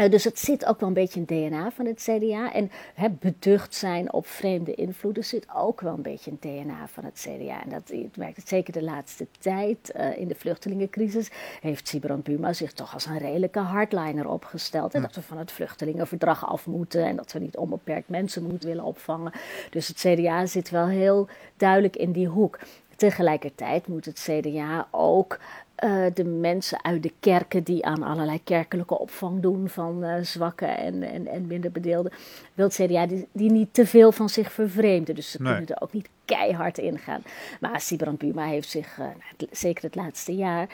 Uh, 0.00 0.10
dus 0.10 0.24
het 0.24 0.38
zit 0.38 0.66
ook 0.66 0.80
wel 0.80 0.88
een 0.88 0.94
beetje 0.94 1.20
in 1.20 1.26
het 1.28 1.50
DNA 1.50 1.70
van 1.70 1.86
het 1.86 2.02
CDA. 2.02 2.52
En 2.52 2.70
het 2.94 3.20
beducht 3.20 3.74
zijn 3.74 4.12
op 4.12 4.26
vreemde 4.26 4.74
invloeden 4.74 5.24
zit 5.24 5.46
ook 5.54 5.80
wel 5.80 5.94
een 5.94 6.02
beetje 6.02 6.30
in 6.30 6.38
het 6.40 6.66
DNA 6.66 6.88
van 6.88 7.04
het 7.04 7.26
CDA. 7.28 7.62
En 7.62 7.70
dat 7.70 7.82
je 7.88 8.08
merkt 8.16 8.36
het 8.36 8.48
zeker 8.48 8.72
de 8.72 8.82
laatste 8.82 9.26
tijd. 9.38 9.92
Uh, 9.96 10.18
in 10.18 10.28
de 10.28 10.34
vluchtelingencrisis 10.34 11.30
heeft 11.60 11.88
Sibrand 11.88 12.22
Buma 12.22 12.52
zich 12.52 12.72
toch 12.72 12.94
als 12.94 13.06
een 13.06 13.18
redelijke 13.18 13.58
hardliner 13.58 14.28
opgesteld. 14.28 14.92
Hm. 14.92 15.00
Dat 15.00 15.14
we 15.14 15.22
van 15.22 15.38
het 15.38 15.52
vluchtelingenverdrag 15.52 16.46
af 16.46 16.66
moeten 16.66 17.04
en 17.04 17.16
dat 17.16 17.32
we 17.32 17.38
niet 17.38 17.56
onbeperkt 17.56 18.08
mensen 18.08 18.42
moeten 18.42 18.68
willen 18.68 18.84
opvangen. 18.84 19.32
Dus 19.70 19.88
het 19.88 19.96
CDA 19.96 20.46
zit 20.46 20.70
wel 20.70 20.86
heel 20.86 21.28
duidelijk 21.56 21.96
in 21.96 22.12
die 22.12 22.28
hoek. 22.28 22.58
Tegelijkertijd 22.96 23.86
moet 23.86 24.04
het 24.04 24.28
CDA 24.30 24.88
ook 24.90 25.38
uh, 25.84 26.04
de 26.14 26.24
mensen 26.24 26.84
uit 26.84 27.02
de 27.02 27.12
kerken 27.20 27.62
die 27.62 27.84
aan 27.84 28.02
allerlei 28.02 28.42
kerkelijke 28.44 28.98
opvang 28.98 29.42
doen 29.42 29.68
van 29.68 30.04
uh, 30.04 30.14
zwakken 30.22 30.76
en, 30.76 31.02
en, 31.02 31.26
en 31.26 31.46
minder 31.46 31.70
bedeelden, 31.70 32.12
wil 32.54 32.66
het 32.66 32.74
CDA 32.74 33.06
die, 33.06 33.28
die, 33.32 33.50
niet 33.50 33.74
te 33.74 33.86
veel 33.86 34.12
van 34.12 34.28
zich 34.28 34.52
vervreemden. 34.52 35.14
Dus 35.14 35.30
ze 35.30 35.42
nee. 35.42 35.52
kunnen 35.52 35.74
er 35.74 35.82
ook 35.82 35.92
niet 35.92 36.08
keihard 36.24 36.78
in 36.78 36.98
gaan. 36.98 37.22
Maar 37.60 37.80
Sibrand 37.80 38.18
Buma 38.18 38.44
heeft 38.44 38.68
zich, 38.68 38.98
uh, 38.98 39.06
zeker 39.50 39.84
het 39.84 39.94
laatste 39.94 40.34
jaar, 40.34 40.68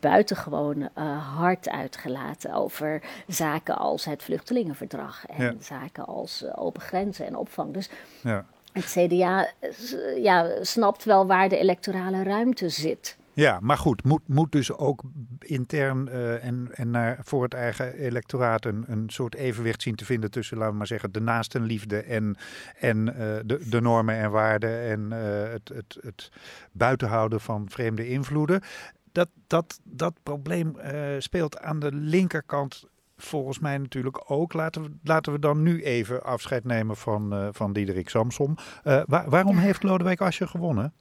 buitengewoon 0.00 0.88
hard 1.36 1.68
uitgelaten 1.68 2.54
over 2.54 3.02
zaken 3.26 3.76
als 3.76 4.04
het 4.04 4.22
vluchtelingenverdrag 4.22 5.26
en 5.26 5.44
ja. 5.44 5.54
zaken 5.60 6.06
als 6.06 6.44
open 6.54 6.82
grenzen 6.82 7.26
en 7.26 7.36
opvang. 7.36 7.72
Dus 7.72 7.90
ja. 8.22 8.44
het 8.72 8.84
CDA 8.84 9.50
ja, 10.16 10.64
snapt 10.64 11.04
wel 11.04 11.26
waar 11.26 11.48
de 11.48 11.58
electorale 11.58 12.22
ruimte 12.22 12.68
zit. 12.68 13.18
Ja, 13.32 13.58
maar 13.60 13.76
goed, 13.76 14.04
moet, 14.04 14.28
moet 14.28 14.52
dus 14.52 14.72
ook 14.72 15.02
intern 15.38 16.08
uh, 16.08 16.44
en, 16.44 16.68
en 16.72 16.90
naar, 16.90 17.18
voor 17.22 17.42
het 17.42 17.54
eigen 17.54 17.94
electoraat 17.94 18.64
een, 18.64 18.84
een 18.86 19.04
soort 19.10 19.34
evenwicht 19.34 19.82
zien 19.82 19.94
te 19.94 20.04
vinden 20.04 20.30
tussen, 20.30 20.56
laten 20.56 20.72
we 20.72 20.78
maar 20.78 20.86
zeggen, 20.86 21.12
de 21.12 21.20
naastenliefde 21.20 22.02
en, 22.02 22.36
en 22.78 22.96
uh, 22.96 23.14
de, 23.44 23.68
de 23.68 23.80
normen 23.80 24.14
en 24.14 24.30
waarden 24.30 24.80
en 24.80 25.00
uh, 25.00 25.52
het, 25.52 25.68
het, 25.74 25.98
het 26.00 26.30
buitenhouden 26.72 27.40
van 27.40 27.70
vreemde 27.70 28.08
invloeden. 28.08 28.60
Dat, 29.12 29.28
dat, 29.46 29.80
dat 29.84 30.14
probleem 30.22 30.76
speelt 31.18 31.58
aan 31.58 31.78
de 31.78 31.92
linkerkant 31.92 32.88
volgens 33.16 33.58
mij 33.58 33.78
natuurlijk 33.78 34.30
ook. 34.30 34.52
Laten 34.52 34.82
we, 34.82 34.90
laten 35.02 35.32
we 35.32 35.38
dan 35.38 35.62
nu 35.62 35.82
even 35.82 36.22
afscheid 36.22 36.64
nemen 36.64 36.96
van, 36.96 37.48
van 37.52 37.72
Diederik 37.72 38.08
Samsom. 38.08 38.56
Waar, 38.82 39.30
waarom 39.30 39.56
heeft 39.56 39.82
Lodewijk 39.82 40.20
Asscher 40.20 40.48
gewonnen? 40.48 40.92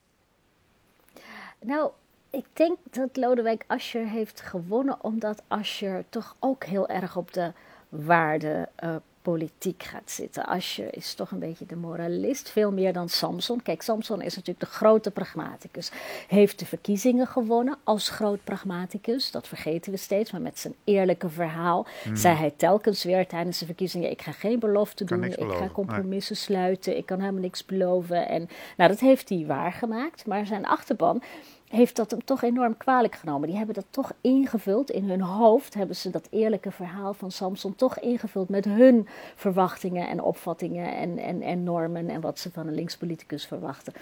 Nou, 1.62 1.92
ik 2.30 2.46
denk 2.54 2.78
dat 2.92 3.18
Lodewijk 3.18 3.64
Asscher 3.68 4.08
heeft 4.08 4.42
gewonnen 4.42 4.98
omdat 5.02 5.42
Asscher 5.48 6.04
toch 6.10 6.36
ook 6.40 6.64
heel 6.64 6.88
erg 6.88 7.16
op 7.18 7.34
de 7.34 7.52
waarde 7.90 8.70
uh, 8.84 8.96
politiek 9.22 9.84
gaat 9.84 10.12
zitten. 10.12 10.46
Asscher 10.46 10.96
is 10.96 11.14
toch 11.14 11.32
een 11.32 11.40
beetje 11.40 11.66
de 11.66 11.76
moralist, 11.76 12.50
veel 12.50 12.72
meer 12.72 12.94
dan 12.94 13.10
Samson. 13.10 13.62
Kijk, 13.62 13.82
Samson 13.82 14.22
is 14.22 14.36
natuurlijk 14.36 14.60
de 14.60 14.76
grote 14.76 15.12
pragmaticus. 15.12 15.92
Heeft 16.28 16.60
de 16.60 16.66
verkiezingen 16.66 17.28
gewonnen 17.28 17.78
als 17.84 18.10
groot 18.10 18.44
pragmaticus. 18.44 19.32
Dat 19.32 19.48
vergeten 19.48 19.92
we 19.92 19.98
steeds, 19.98 20.32
maar 20.32 20.42
met 20.42 20.60
zijn 20.60 20.74
eerlijke 20.84 21.30
verhaal 21.30 21.88
hmm. 22.04 22.16
zei 22.16 22.36
hij 22.36 22.54
telkens 22.56 23.04
weer 23.04 23.28
tijdens 23.28 23.60
de 23.60 23.66
verkiezingen: 23.66 24.12
ik 24.12 24.22
ga 24.22 24.32
geen 24.32 24.60
belofte 24.60 25.04
doen, 25.04 25.24
ik 25.24 25.52
ga 25.52 25.70
compromissen 25.74 26.36
nee. 26.36 26.44
sluiten, 26.44 26.98
ik 26.98 27.06
kan 27.06 27.20
helemaal 27.20 27.42
niks 27.42 27.66
beloven. 27.66 28.28
En 28.28 28.50
nou, 28.78 28.90
dat 28.90 29.00
heeft 29.00 29.30
hij 29.30 29.44
waargemaakt, 29.48 30.26
maar 30.26 30.46
zijn 30.46 30.66
achterban 30.66 31.22
heeft 31.70 31.96
dat 31.96 32.12
hem 32.12 32.24
toch 32.24 32.42
enorm 32.42 32.78
kwalijk 32.78 33.16
genomen. 33.16 33.48
Die 33.48 33.58
hebben 33.58 33.76
dat 33.76 33.86
toch 33.90 34.12
ingevuld 34.22 34.92
in 34.92 35.10
hun 35.10 35.22
hoofd, 35.22 35.74
hebben 35.74 35.96
ze 35.96 36.10
dat 36.10 36.28
eerlijke 36.30 36.72
verhaal 36.72 37.14
van 37.14 37.32
Samson 37.32 37.76
toch 37.76 38.00
ingevuld 38.00 38.50
met 38.50 38.66
hun 38.66 39.08
verwachtingen 39.36 40.08
en 40.08 40.22
opvattingen 40.22 40.96
en, 40.96 41.18
en, 41.18 41.42
en 41.42 41.64
normen 41.64 42.10
en 42.10 42.22
wat 42.22 42.40
ze 42.40 42.52
van 42.52 42.68
een 42.68 42.76
linkspoliticus 42.76 43.46
verwachten. 43.46 43.94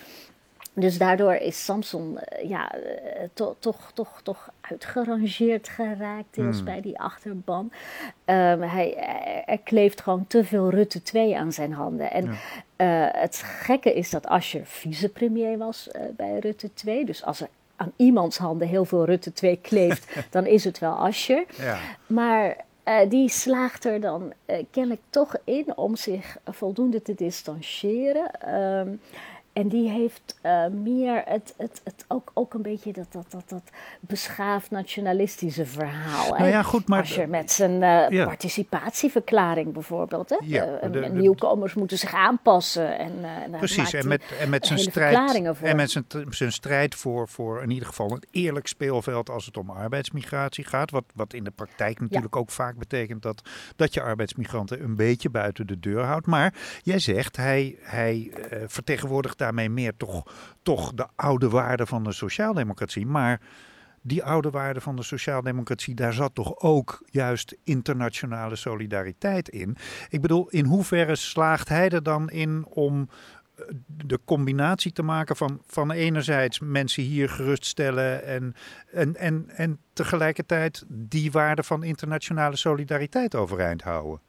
Dus 0.80 0.98
daardoor 0.98 1.34
is 1.34 1.66
Samson 1.66 2.20
ja, 2.44 2.72
to, 3.34 3.56
toch, 3.60 3.92
toch, 3.94 4.20
toch 4.24 4.50
uitgerangeerd 4.62 5.70
geraakt, 5.70 6.26
deels 6.32 6.56
hmm. 6.56 6.66
bij 6.66 6.82
die 6.82 7.00
achterban. 7.00 7.72
Um, 8.26 8.62
hij, 8.62 8.96
er 9.46 9.60
kleeft 9.60 10.02
gewoon 10.02 10.28
te 10.28 10.44
veel 10.44 10.70
Rutte 10.70 11.02
2 11.02 11.38
aan 11.38 11.54
zijn 11.54 11.74
handen. 11.74 12.12
En 12.12 12.38
ja. 12.78 13.08
uh, 13.12 13.22
het 13.22 13.38
gekke 13.38 13.94
is 13.94 14.10
dat 14.10 14.28
Asscher 14.28 14.66
vicepremier 14.66 15.58
was 15.58 15.90
uh, 15.96 16.02
bij 16.16 16.40
Rutte 16.40 16.74
2. 16.74 17.06
Dus 17.06 17.24
als 17.24 17.42
er 17.42 17.50
aan 17.76 17.92
iemands 17.96 18.38
handen 18.38 18.68
heel 18.68 18.86
veel 18.86 19.06
Rutte 19.06 19.34
2 19.34 19.60
kleeft, 19.62 20.16
dan 20.30 20.46
is 20.46 20.64
het 20.64 20.80
wel 20.80 20.94
Asscher. 20.94 21.46
Ja. 21.58 21.78
Maar 22.08 22.58
uh, 22.86 23.10
die 23.10 23.30
slaagt 23.30 23.86
er 23.86 24.02
dan 24.02 24.34
kennelijk 24.72 25.02
toch 25.10 25.36
in 25.44 25.78
om 25.78 25.96
zich 25.96 26.38
voldoende 26.46 27.02
te 27.02 27.14
distancieren. 27.16 28.56
Um, 28.56 29.00
en 29.58 29.68
die 29.68 29.90
heeft 29.90 30.40
uh, 30.46 30.68
meer 30.68 31.22
het, 31.26 31.54
het, 31.58 31.82
het 31.84 32.06
ook, 32.08 32.32
ook 32.34 32.54
een 32.54 32.62
beetje 32.62 32.94
dat, 32.94 33.08
dat, 33.10 33.26
dat, 33.30 33.44
dat 33.48 33.62
beschaafd 34.00 34.72
nationalistische 34.72 35.66
verhaal. 35.66 36.30
Nou 36.38 36.50
ja, 36.50 36.64
goed, 36.64 36.88
maar, 36.88 37.00
Als 37.00 37.16
je 37.16 37.28
met 37.28 37.52
zijn 37.52 37.72
uh, 37.72 38.10
ja. 38.10 38.26
participatieverklaring 38.26 39.74
bijvoorbeeld. 39.74 40.30
Hè? 40.30 40.38
Ja, 40.42 40.66
de, 40.82 40.90
de, 40.90 41.10
nieuwkomers 41.10 41.74
moeten 41.74 41.98
zich 41.98 42.14
aanpassen. 42.14 42.98
En, 42.98 43.12
uh, 43.52 43.58
precies, 43.58 43.94
en 43.94 44.08
met, 44.08 44.24
en 44.40 44.50
met 44.50 44.66
zijn 44.66 44.80
strijd, 44.80 45.44
en 45.62 45.76
met 45.76 45.92
zijn, 45.92 46.06
zijn 46.30 46.52
strijd 46.52 46.96
voor, 46.96 47.28
voor 47.28 47.62
in 47.62 47.70
ieder 47.70 47.88
geval 47.88 48.12
een 48.12 48.24
eerlijk 48.32 48.68
speelveld 48.68 49.30
als 49.30 49.46
het 49.46 49.58
om 49.58 49.70
arbeidsmigratie 49.70 50.64
gaat. 50.64 50.92
Wat, 50.92 51.04
wat 51.14 51.34
in 51.34 51.44
de 51.44 51.52
praktijk 51.52 52.00
natuurlijk 52.00 52.34
ja. 52.34 52.40
ook 52.40 52.52
vaak 52.52 52.78
betekent 52.78 53.22
dat, 53.22 53.42
dat 53.76 53.94
je 53.94 54.02
arbeidsmigranten 54.02 54.84
een 54.84 54.96
beetje 54.96 55.30
buiten 55.30 55.68
de 55.68 55.80
deur 55.80 56.04
houdt. 56.04 56.26
Maar 56.26 56.54
jij 56.84 57.00
zegt, 57.00 57.38
hij, 57.38 57.76
hij 57.82 58.32
vertegenwoordigt 58.68 59.38
daar 59.38 59.46
daarmee 59.48 59.70
meer 59.70 59.98
toch, 59.98 60.24
toch 60.62 60.94
de 60.94 61.08
oude 61.16 61.50
waarden 61.50 61.88
van 61.88 62.04
de 62.04 62.12
sociaaldemocratie. 62.12 63.06
Maar 63.06 63.42
die 64.01 64.24
oude 64.24 64.50
waarden 64.50 64.82
van 64.82 64.96
de 64.96 65.04
sociaaldemocratie, 65.04 65.96
daar 65.96 66.13
zat 66.13 66.36
toch 66.36 66.60
ook 66.60 67.04
juist 67.06 67.56
internationale 67.63 68.56
solidariteit 68.56 69.50
in. 69.50 69.77
Ik 70.10 70.22
bedoel, 70.22 70.50
in 70.50 70.66
hoeverre 70.66 71.16
slaagt 71.16 71.70
hij 71.70 71.89
er 71.89 72.04
dan 72.04 72.30
in 72.30 72.66
om 72.66 73.10
eh, 73.56 73.66
de 73.88 74.20
combinatie 74.25 74.92
te 74.92 75.04
maken 75.04 75.36
van, 75.36 75.62
van 75.66 75.92
enerzijds 75.92 76.60
mensen 76.60 77.04
hier 77.04 77.30
geruststellen 77.30 78.24
en, 78.24 78.54
en, 78.92 79.16
en, 79.16 79.50
en 79.50 79.80
tegelijkertijd 79.94 80.86
die 80.88 81.32
waarde 81.32 81.63
van 81.63 81.84
internationale 81.84 82.56
solidariteit 82.56 83.36
overeind 83.36 83.82
houden? 83.82 84.27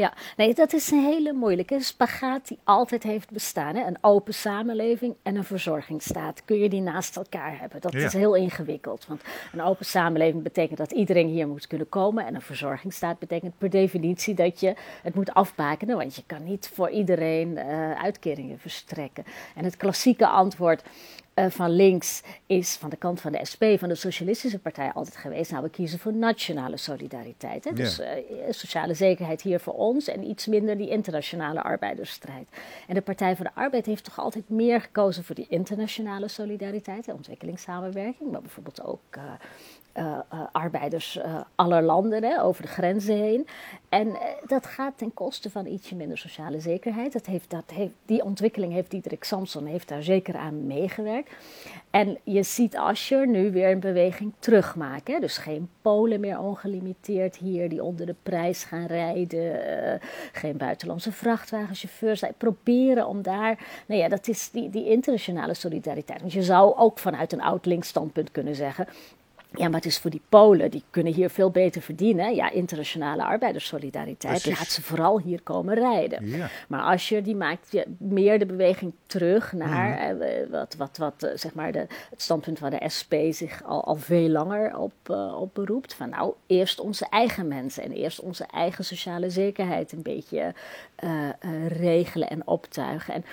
Ja, 0.00 0.12
nee, 0.36 0.54
dat 0.54 0.72
is 0.72 0.90
een 0.90 1.04
hele 1.04 1.32
moeilijke 1.32 1.80
spagaat 1.80 2.48
die 2.48 2.58
altijd 2.64 3.02
heeft 3.02 3.30
bestaan. 3.30 3.74
Hè? 3.74 3.86
Een 3.86 3.98
open 4.00 4.34
samenleving 4.34 5.14
en 5.22 5.36
een 5.36 5.44
verzorgingsstaat. 5.44 6.44
Kun 6.44 6.58
je 6.58 6.68
die 6.68 6.80
naast 6.80 7.16
elkaar 7.16 7.58
hebben? 7.58 7.80
Dat 7.80 7.92
ja. 7.92 7.98
is 7.98 8.12
heel 8.12 8.34
ingewikkeld. 8.34 9.06
Want 9.06 9.22
een 9.52 9.62
open 9.62 9.86
samenleving 9.86 10.42
betekent 10.42 10.78
dat 10.78 10.92
iedereen 10.92 11.28
hier 11.28 11.48
moet 11.48 11.66
kunnen 11.66 11.88
komen. 11.88 12.26
En 12.26 12.34
een 12.34 12.40
verzorgingsstaat 12.40 13.18
betekent 13.18 13.58
per 13.58 13.70
definitie 13.70 14.34
dat 14.34 14.60
je 14.60 14.74
het 15.02 15.14
moet 15.14 15.34
afbakenen. 15.34 15.96
Want 15.96 16.14
je 16.14 16.22
kan 16.26 16.44
niet 16.44 16.70
voor 16.74 16.90
iedereen 16.90 17.48
uh, 17.48 17.92
uitkeringen 17.92 18.58
verstrekken. 18.58 19.24
En 19.54 19.64
het 19.64 19.76
klassieke 19.76 20.26
antwoord 20.26 20.82
uh, 21.40 21.50
van 21.50 21.70
links 21.70 22.22
is 22.46 22.76
van 22.76 22.90
de 22.90 22.96
kant 22.96 23.20
van 23.20 23.32
de 23.32 23.44
SP, 23.50 23.64
van 23.78 23.88
de 23.88 23.94
Socialistische 23.94 24.58
Partij, 24.58 24.92
altijd 24.92 25.16
geweest. 25.16 25.50
Nou, 25.50 25.62
we 25.62 25.70
kiezen 25.70 25.98
voor 25.98 26.12
nationale 26.12 26.76
solidariteit. 26.76 27.64
Hè? 27.64 27.72
Dus 27.72 28.00
uh, 28.00 28.06
sociale 28.50 28.94
zekerheid 28.94 29.42
hier 29.42 29.60
voor 29.60 29.74
ons 29.74 30.08
en 30.08 30.28
iets 30.28 30.46
minder 30.46 30.76
die 30.76 30.88
internationale 30.88 31.62
arbeidersstrijd. 31.62 32.48
En 32.88 32.94
de 32.94 33.00
Partij 33.00 33.36
voor 33.36 33.44
de 33.44 33.54
Arbeid 33.54 33.86
heeft 33.86 34.04
toch 34.04 34.18
altijd 34.18 34.48
meer 34.48 34.80
gekozen 34.80 35.24
voor 35.24 35.34
die 35.34 35.46
internationale 35.48 36.28
solidariteit, 36.28 37.06
hè? 37.06 37.12
ontwikkelingssamenwerking, 37.12 38.30
maar 38.30 38.40
bijvoorbeeld 38.40 38.82
ook. 38.82 39.00
Uh, 39.16 39.22
uh, 39.98 40.18
uh, 40.34 40.42
arbeiders 40.52 41.16
uh, 41.16 41.40
aller 41.54 41.82
landen 41.82 42.22
hè, 42.22 42.42
over 42.42 42.62
de 42.62 42.68
grenzen 42.68 43.16
heen. 43.16 43.46
En 43.88 44.16
dat 44.46 44.66
gaat 44.66 44.98
ten 44.98 45.14
koste 45.14 45.50
van 45.50 45.66
ietsje 45.66 45.94
minder 45.94 46.18
sociale 46.18 46.60
zekerheid. 46.60 47.12
Dat 47.12 47.26
heeft, 47.26 47.50
dat 47.50 47.70
heeft, 47.74 47.92
die 48.04 48.24
ontwikkeling 48.24 48.72
heeft 48.72 48.90
Diederik 48.90 49.24
Samson 49.24 49.66
heeft 49.66 49.88
daar 49.88 50.02
zeker 50.02 50.36
aan 50.36 50.66
meegewerkt. 50.66 51.29
En 51.90 52.18
je 52.24 52.42
ziet 52.42 52.76
Asscher 52.76 53.26
nu 53.26 53.50
weer 53.52 53.70
een 53.70 53.80
beweging 53.80 54.32
terugmaken. 54.38 55.20
Dus 55.20 55.36
geen 55.38 55.68
Polen 55.82 56.20
meer 56.20 56.38
ongelimiteerd 56.38 57.36
hier 57.36 57.68
die 57.68 57.82
onder 57.82 58.06
de 58.06 58.14
prijs 58.22 58.64
gaan 58.64 58.86
rijden. 58.86 60.00
geen 60.32 60.56
buitenlandse 60.56 61.12
vrachtwagenchauffeurs. 61.12 62.20
Zij 62.20 62.32
proberen 62.36 63.06
om 63.06 63.22
daar, 63.22 63.58
nou 63.86 64.00
ja, 64.00 64.08
dat 64.08 64.28
is 64.28 64.50
die, 64.50 64.70
die 64.70 64.88
internationale 64.88 65.54
solidariteit. 65.54 66.20
Want 66.20 66.32
je 66.32 66.42
zou 66.42 66.76
ook 66.76 66.98
vanuit 66.98 67.32
een 67.32 67.42
oud-links 67.42 67.88
standpunt 67.88 68.30
kunnen 68.30 68.54
zeggen 68.54 68.86
Ja, 69.54 69.64
maar 69.68 69.76
het 69.80 69.84
is 69.86 69.98
voor 69.98 70.10
die 70.10 70.20
Polen, 70.28 70.70
die 70.70 70.82
kunnen 70.90 71.12
hier 71.12 71.30
veel 71.30 71.50
beter 71.50 71.82
verdienen. 71.82 72.34
Ja, 72.34 72.50
internationale 72.50 73.24
arbeiderssolidariteit 73.24 74.40
Precies. 74.42 74.58
laat 74.58 74.68
ze 74.68 74.82
vooral 74.82 75.20
hier 75.20 75.42
komen 75.42 75.74
rijden. 75.74 76.26
Ja. 76.28 76.48
Maar 76.68 76.82
als 76.82 77.08
je, 77.08 77.22
die 77.22 77.36
maakt 77.36 77.84
meer 77.98 78.38
de 78.38 78.46
beweging 78.46 78.92
terug 79.06 79.52
naar 79.52 80.14
Mhm. 80.14 80.22
eh, 80.22 80.50
wat, 80.50 80.74
wat, 80.78 80.96
wat 80.96 81.22
eh, 81.22 81.30
zeg 81.36 81.54
maar 81.54 81.72
de, 81.72 81.78
het 82.10 82.22
standpunt 82.22 82.58
waar 82.58 82.70
de 82.70 82.88
SP 82.96 83.14
zich 83.30 83.62
al, 83.64 83.84
al 83.84 83.94
veel 83.96 84.28
langer 84.28 84.76
op, 84.78 84.92
eh, 85.02 85.36
op 85.40 85.54
beroept. 85.54 85.94
Van 85.94 86.08
nou, 86.08 86.32
eerst 86.46 86.80
onze 86.80 87.06
eigen 87.10 87.48
mensen 87.48 87.82
en 87.82 87.92
eerst 87.92 88.20
onze 88.20 88.44
eigen 88.52 88.84
sociale 88.84 89.30
zekerheid 89.30 89.92
een 89.92 90.02
beetje 90.02 90.54
regelen 91.68 92.28
en 92.30 92.46
optuigen. 92.46 93.14
En 93.14 93.24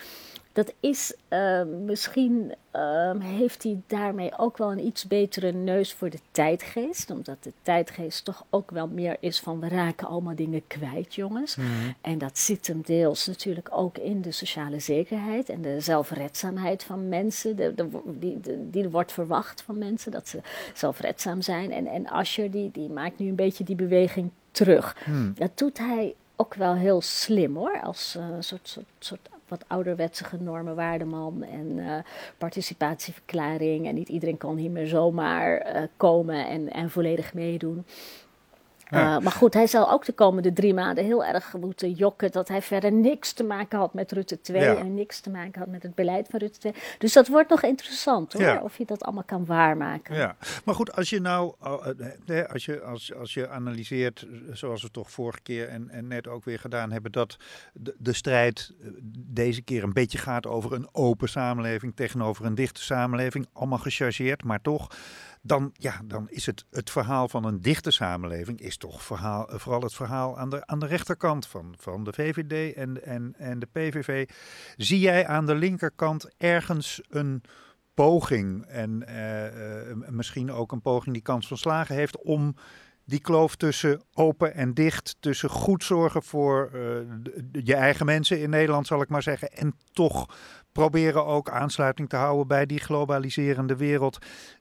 dat 0.58 0.74
is 0.80 1.14
eh, 1.28 1.64
misschien 1.64 2.54
ehm, 2.72 3.20
heeft 3.20 3.64
hij 3.64 3.82
daarmee 3.88 4.38
ook 4.38 4.58
wel 4.58 4.72
een 4.72 4.86
iets 4.86 5.08
betere 5.08 5.52
neus 5.52 5.94
voor 5.94 6.10
de 6.10 6.20
tijdgeest. 6.32 7.10
Omdat 7.12 7.44
de 7.44 7.52
tijdgeest 7.62 8.26
toch 8.26 8.46
ook 8.50 8.72
wel 8.72 8.88
meer 8.88 9.18
is 9.20 9.40
van 9.40 9.60
we 9.60 9.68
raken 9.68 10.08
allemaal 10.08 10.36
dingen 10.36 10.68
kwijt, 10.68 11.16
jongens. 11.16 11.58
En 12.02 12.18
dat 12.18 12.38
zit 12.38 12.68
hem 12.68 12.82
deels 12.86 13.28
natuurlijk 13.28 13.68
ook 13.72 13.98
in 13.98 14.22
de 14.22 14.32
sociale 14.32 14.80
zekerheid 14.80 15.50
en 15.50 15.62
de 15.62 15.80
zelfredzaamheid 15.80 16.84
van 16.84 17.10
mensen. 17.10 17.56
De, 17.56 17.74
de, 17.76 17.88
die, 18.20 18.40
de- 18.40 18.70
die 18.70 18.90
wordt 18.90 19.12
verwacht 19.12 19.62
van 19.62 19.78
mensen, 19.78 20.12
dat 20.12 20.28
ze 20.28 20.40
zelfredzaam 20.74 21.42
zijn. 21.42 21.72
En, 21.72 21.88
en 21.88 22.08
Asscher 22.08 22.52
die, 22.52 22.72
die 22.72 22.90
maakt 22.90 23.20
nu 23.20 23.28
een 23.28 23.36
beetje 23.36 23.64
die 23.64 23.76
beweging 23.76 24.30
terug. 24.52 24.98
Dat 25.36 25.52
doet 25.58 25.78
hij 25.78 26.16
ook 26.36 26.54
wel 26.54 26.74
heel 26.76 27.02
slim 27.02 27.56
hoor, 27.56 27.82
als 27.82 28.16
eh, 28.16 28.24
soort, 28.40 28.68
soort, 28.68 28.86
soort 29.00 29.30
wat 29.48 29.63
ouderwetse 29.68 30.24
genormen 30.24 30.75
waardeman 30.75 31.44
en 31.44 31.80
eh, 31.80 31.98
participatieverklaring. 32.38 33.88
En 33.88 33.96
niet 33.96 34.10
iedereen 34.10 34.38
kan 34.38 34.58
hier 34.58 34.72
meer 34.72 34.88
zomaar 34.88 35.58
eh, 35.58 35.84
komen 35.98 36.48
en, 36.48 36.72
en 36.74 36.89
volledig 36.89 37.34
meedoen. 37.34 37.86
Ja. 38.89 39.15
Eh, 39.15 39.24
maar 39.24 39.32
goed, 39.32 39.53
hij 39.53 39.67
zal 39.67 39.91
ook 39.91 40.06
de 40.06 40.12
komende 40.13 40.53
drie 40.53 40.74
maanden 40.74 41.06
heel 41.06 41.25
erg 41.25 41.53
moeten 41.60 41.91
jokken 41.91 42.32
dat 42.32 42.48
hij 42.48 42.62
verder 42.62 42.91
niks 42.91 43.34
te 43.34 43.44
maken 43.44 43.79
had 43.79 43.94
met 43.94 44.12
Rutte 44.12 44.41
2 44.41 44.62
Ja. 44.62 44.75
en 44.75 44.94
niks 44.94 45.20
te 45.20 45.29
maken 45.29 45.60
had 45.60 45.70
met 45.70 45.84
het 45.84 45.96
beleid 45.96 46.27
van 46.29 46.39
Rutte 46.39 46.60
2. 46.60 46.74
Dus 46.98 47.13
dat 47.13 47.27
wordt 47.27 47.50
nog 47.50 47.62
interessant 47.63 48.34
hoor, 48.34 48.41
Ja. 48.41 48.62
of 48.62 48.77
je 48.77 48.86
dat 48.86 49.03
allemaal 49.03 49.24
kan 49.24 49.46
waarmaken. 49.46 50.15
Ja, 50.15 50.36
maar 50.65 50.75
goed, 50.75 50.96
als 50.96 51.10
je 51.10 51.20
nou, 51.22 51.53
oh, 51.62 51.88
eh, 52.27 52.44
als 52.51 52.65
je, 52.65 52.82
als, 52.82 53.13
als 53.13 53.34
je 53.34 53.50
analyseert, 53.50 54.22
eh, 54.22 54.56
zoals 54.56 54.82
we 54.82 54.91
toch 54.91 55.12
vorige 55.12 55.41
keer 55.41 55.67
en, 55.70 55.89
en 55.89 56.08
net 56.08 56.27
ook 56.27 56.46
weer 56.46 56.60
gedaan 56.60 56.91
hebben, 56.91 57.12
dat 57.12 57.38
de, 57.74 57.96
de 57.98 58.13
strijd 58.13 58.74
deze 59.13 59.62
keer 59.62 59.84
een 59.84 59.94
beetje 59.94 60.17
gaat 60.17 60.46
over 60.48 60.74
een 60.74 60.88
open 60.91 61.29
samenleving 61.29 61.96
tegenover 61.96 62.46
een 62.46 62.56
dichte 62.56 62.82
samenleving, 62.82 63.48
allemaal 63.53 63.77
gechargeerd, 63.77 64.44
maar 64.44 64.62
toch, 64.62 64.88
dan, 65.48 65.72
ja, 65.74 66.01
dan 66.04 66.30
is 66.30 66.46
het, 66.46 66.66
het 66.72 66.89
verhaal 66.89 67.27
van 67.27 67.46
een 67.46 67.62
dichte 67.62 67.92
samenleving, 67.92 68.60
is 68.60 68.77
toch 68.77 69.04
verhaal, 69.04 69.50
eh, 69.50 69.60
vooral 69.60 69.82
het 69.82 69.94
verhaal 69.94 70.38
aan 70.38 70.50
de, 70.50 70.68
aan 70.68 70.80
de 70.80 70.86
rechterkant 70.86 71.48
van, 71.48 71.75
van 71.77 72.04
de 72.04 72.13
VVD 72.13 72.75
en, 72.75 73.04
en, 73.06 73.34
en 73.38 73.60
de 73.60 73.68
PVV. 73.72 74.30
Zie 74.75 75.00
jij 75.00 75.27
aan 75.27 75.46
de 75.46 75.56
linkerkant 75.56 76.30
ergens 76.38 77.01
een 77.10 77.44
poging 77.94 78.66
en 78.66 79.08
eh, 79.08 79.89
eh, 79.89 79.98
misschien 80.08 80.51
ook 80.51 80.72
een 80.72 80.82
poging 80.82 81.13
die 81.13 81.24
kans 81.24 81.48
van 81.48 81.58
slagen 81.58 81.96
heeft 81.96 82.22
om 82.22 82.56
die 83.06 83.22
kloof 83.22 83.56
tussen 83.56 84.01
open 84.13 84.54
en 84.54 84.74
dicht, 84.74 85.16
tussen 85.20 85.50
goed 85.50 85.84
zorgen 85.84 86.24
voor 86.24 86.70
je 87.51 87.75
eigen 87.75 88.06
mensen 88.06 88.39
in 88.39 88.50
Nederland, 88.50 88.88
zal 88.88 89.01
ik 89.01 89.10
maar 89.10 89.24
zeggen, 89.24 89.51
en 89.51 89.75
toch 89.94 90.27
proberen 90.72 91.25
ook 91.25 91.50
aansluiting 91.50 92.10
te 92.10 92.16
houden 92.16 92.48
bij 92.48 92.66
die 92.66 92.80
globaliserende 92.80 93.75
wereld. 93.75 94.18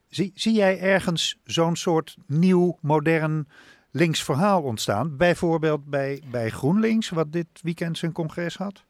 Zie, 0.09 0.33
zie 0.35 0.53
jij 0.53 0.81
ergens 0.81 1.39
zo'n 1.45 1.77
soort 1.77 2.17
nieuw, 2.27 2.79
modern 2.81 3.49
links 3.91 4.23
verhaal 4.23 4.63
ontstaan? 4.63 5.17
Bijvoorbeeld 5.17 5.85
bij, 5.85 6.23
bij 6.31 6.51
GroenLinks, 6.51 7.09
wat 7.09 7.33
dit 7.33 7.47
weekend 7.63 7.99
zijn 7.99 8.13
congres 8.13 8.57
had? 8.57 8.85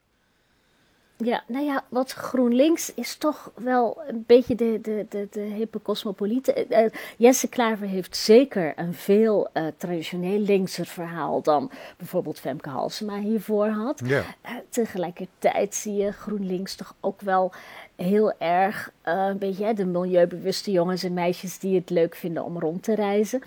Ja, 1.18 1.44
nou 1.46 1.64
ja, 1.64 1.84
wat 1.88 2.12
GroenLinks 2.12 2.94
is 2.94 3.16
toch 3.16 3.52
wel 3.54 4.02
een 4.06 4.24
beetje 4.26 4.54
de, 4.54 4.78
de, 4.82 5.06
de, 5.08 5.28
de 5.30 5.40
hippe 5.40 5.82
cosmopolieten. 5.82 6.70
Eh, 6.70 6.84
eh, 6.84 6.92
Jesse 7.16 7.48
Klaver 7.48 7.86
heeft 7.86 8.16
zeker 8.16 8.72
een 8.76 8.94
veel 8.94 9.48
eh, 9.52 9.66
traditioneel 9.76 10.38
linkser 10.38 10.86
verhaal 10.86 11.42
dan 11.42 11.70
bijvoorbeeld 11.96 12.40
Femke 12.40 12.68
Halsema 12.68 13.18
hiervoor 13.18 13.68
had. 13.68 14.02
Ja. 14.04 14.22
Tegelijkertijd 14.68 15.74
zie 15.74 15.94
je 15.94 16.12
GroenLinks 16.12 16.74
toch 16.74 16.94
ook 17.00 17.20
wel 17.20 17.52
heel 17.96 18.32
erg 18.38 18.90
eh, 19.02 19.26
een 19.28 19.38
beetje 19.38 19.64
hè, 19.64 19.72
de 19.72 19.84
milieubewuste 19.86 20.70
jongens 20.70 21.02
en 21.02 21.14
meisjes 21.14 21.58
die 21.58 21.74
het 21.78 21.90
leuk 21.90 22.14
vinden 22.14 22.44
om 22.44 22.58
rond 22.58 22.82
te 22.82 22.94
reizen. 22.94 23.42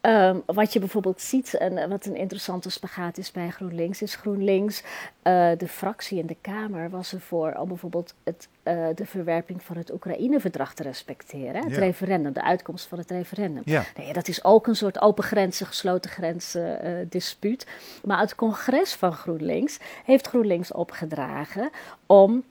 Ehm, 0.00 0.36
wat 0.46 0.72
je 0.72 0.78
bijvoorbeeld 0.78 1.20
ziet, 1.20 1.54
en 1.54 1.78
eh, 1.78 1.88
wat 1.88 2.04
een 2.06 2.16
interessante 2.16 2.70
spagaat 2.70 3.18
is 3.18 3.30
bij 3.32 3.50
GroenLinks, 3.50 4.02
is 4.02 4.14
GroenLinks, 4.14 4.82
eh, 5.22 5.50
de 5.58 5.68
fractie 5.68 6.18
in 6.18 6.26
de 6.26 6.36
Kamer 6.40 6.90
was 6.90 7.12
ervoor 7.12 7.52
om 7.52 7.68
bijvoorbeeld 7.68 8.14
het, 8.24 8.48
de 8.94 9.06
verwerping 9.06 9.62
van 9.62 9.76
het 9.76 9.92
Oekraïne-verdrag 9.92 10.74
te 10.74 10.82
respecteren. 10.82 11.54
hè, 11.54 11.60
Het 11.60 11.70
Ja. 11.74 11.78
referendum, 11.78 12.32
de 12.32 12.42
uitkomst 12.42 12.86
van 12.86 12.98
het 12.98 13.10
referendum. 13.10 13.62
Ja. 13.64 13.84
Nee, 13.96 14.12
dat 14.12 14.28
is 14.28 14.44
ook 14.44 14.66
een 14.66 14.76
soort 14.76 15.00
open 15.00 15.24
grenzen, 15.24 15.66
gesloten 15.66 16.10
grenzen 16.10 16.80
eh, 16.82 16.92
dispuut. 17.08 17.66
Maar 18.04 18.20
het 18.20 18.34
congres 18.34 18.94
van 18.94 19.12
GroenLinks 19.12 19.78
heeft 20.04 20.26
GroenLinks 20.26 20.72
opgedragen 20.72 21.70
om 22.06 22.44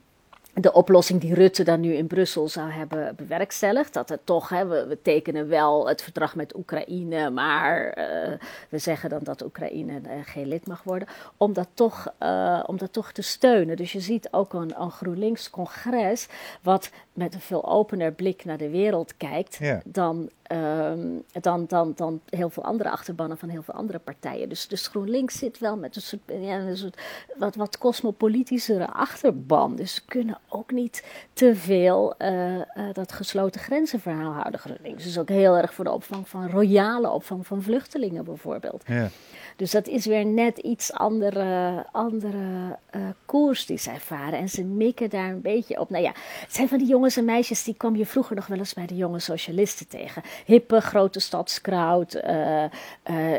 de 0.54 0.72
oplossing 0.72 1.20
die 1.20 1.34
Rutte 1.34 1.62
dan 1.62 1.80
nu 1.80 1.94
in 1.94 2.06
Brussel 2.06 2.48
zou 2.48 2.70
hebben 2.70 3.16
bewerkstelligd. 3.16 3.94
Dat 3.94 4.08
het 4.08 4.20
toch, 4.24 4.48
hè, 4.48 4.66
we, 4.66 4.86
we 4.86 5.02
tekenen 5.02 5.48
wel 5.48 5.88
het 5.88 6.02
verdrag 6.02 6.34
met 6.34 6.56
Oekraïne, 6.56 7.30
maar 7.30 7.88
eh, 7.88 8.32
we 8.68 8.78
zeggen 8.78 9.10
dan 9.10 9.20
dat 9.22 9.44
Oekraïne 9.44 10.00
eh, 10.04 10.10
geen 10.24 10.46
lid 10.48 10.66
mag 10.66 10.82
worden. 10.82 11.08
Om 11.36 11.52
dat, 11.52 11.68
toch, 11.74 12.12
eh, 12.18 12.62
om 12.66 12.76
dat 12.76 12.92
toch 12.92 13.12
te 13.12 13.22
steunen. 13.22 13.76
Dus 13.76 13.92
je 13.92 14.00
ziet 14.00 14.28
ook 14.30 14.52
een, 14.52 14.80
een 14.80 14.90
GroenLinks 14.90 15.50
congres 15.50 16.28
wat 16.62 16.90
met 17.12 17.34
een 17.34 17.40
veel 17.40 17.68
opener 17.68 18.12
blik 18.12 18.44
naar 18.44 18.58
de 18.58 18.70
wereld 18.70 19.16
kijkt 19.16 19.56
Ja. 19.60 19.80
dan, 19.84 20.30
ehm, 20.42 21.06
dan, 21.40 21.64
dan, 21.68 21.92
dan 21.96 22.20
heel 22.28 22.50
veel 22.50 22.64
andere 22.64 22.90
achterbannen 22.90 23.38
van 23.38 23.48
heel 23.48 23.62
veel 23.62 23.74
andere 23.74 23.98
partijen. 23.98 24.48
Dus, 24.48 24.68
dus 24.68 24.86
GroenLinks 24.86 25.38
zit 25.38 25.58
wel 25.58 25.76
met 25.76 25.96
een 25.96 26.02
soort, 26.02 26.22
ja, 26.26 26.58
een 26.58 26.76
soort 26.76 27.00
wat, 27.36 27.54
wat 27.54 27.78
cosmopolitischere 27.78 28.86
achterban. 28.86 29.76
Dus 29.76 29.94
ze 29.94 30.04
kunnen 30.04 30.38
ook 30.48 30.70
niet 30.70 31.04
te 31.32 31.54
veel 31.54 32.14
eh, 32.16 32.54
eh, 32.54 32.64
dat 32.92 33.12
gesloten 33.12 33.60
grenzenverhaal 33.60 34.32
houden. 34.32 34.60
GroenLinks 34.60 35.06
is 35.06 35.18
ook 35.18 35.28
heel 35.28 35.56
erg 35.56 35.74
voor 35.74 35.84
de 35.84 35.92
opvang 35.92 36.28
van 36.28 36.50
royale 36.50 37.10
opvang 37.10 37.46
van 37.46 37.62
vluchtelingen 37.62 38.24
bijvoorbeeld. 38.24 38.82
Ja. 38.86 39.08
Dus 39.56 39.70
dat 39.70 39.86
is 39.86 40.06
weer 40.06 40.26
net 40.26 40.58
iets 40.58 40.92
andere, 40.92 41.84
andere 41.92 42.76
eh, 42.90 43.00
koers 43.24 43.66
die 43.66 43.78
zij 43.78 44.00
varen. 44.00 44.38
En 44.38 44.48
ze 44.48 44.64
mikken 44.64 45.10
daar 45.10 45.30
een 45.30 45.40
beetje 45.40 45.80
op. 45.80 45.90
Nou 45.90 46.02
ja, 46.02 46.12
het 46.40 46.54
zijn 46.54 46.68
van 46.68 46.78
die 46.78 46.86
jongens 46.86 47.16
en 47.16 47.24
meisjes 47.24 47.64
die 47.64 47.74
kwam 47.74 47.96
je 47.96 48.06
vroeger 48.06 48.36
nog 48.36 48.46
wel 48.46 48.58
eens 48.58 48.74
bij 48.74 48.86
de 48.86 48.96
jonge 48.96 49.18
socialisten 49.18 49.88
tegen. 49.88 50.22
Hippe, 50.44 50.80
grote 50.80 51.20
stadskraut, 51.20 52.22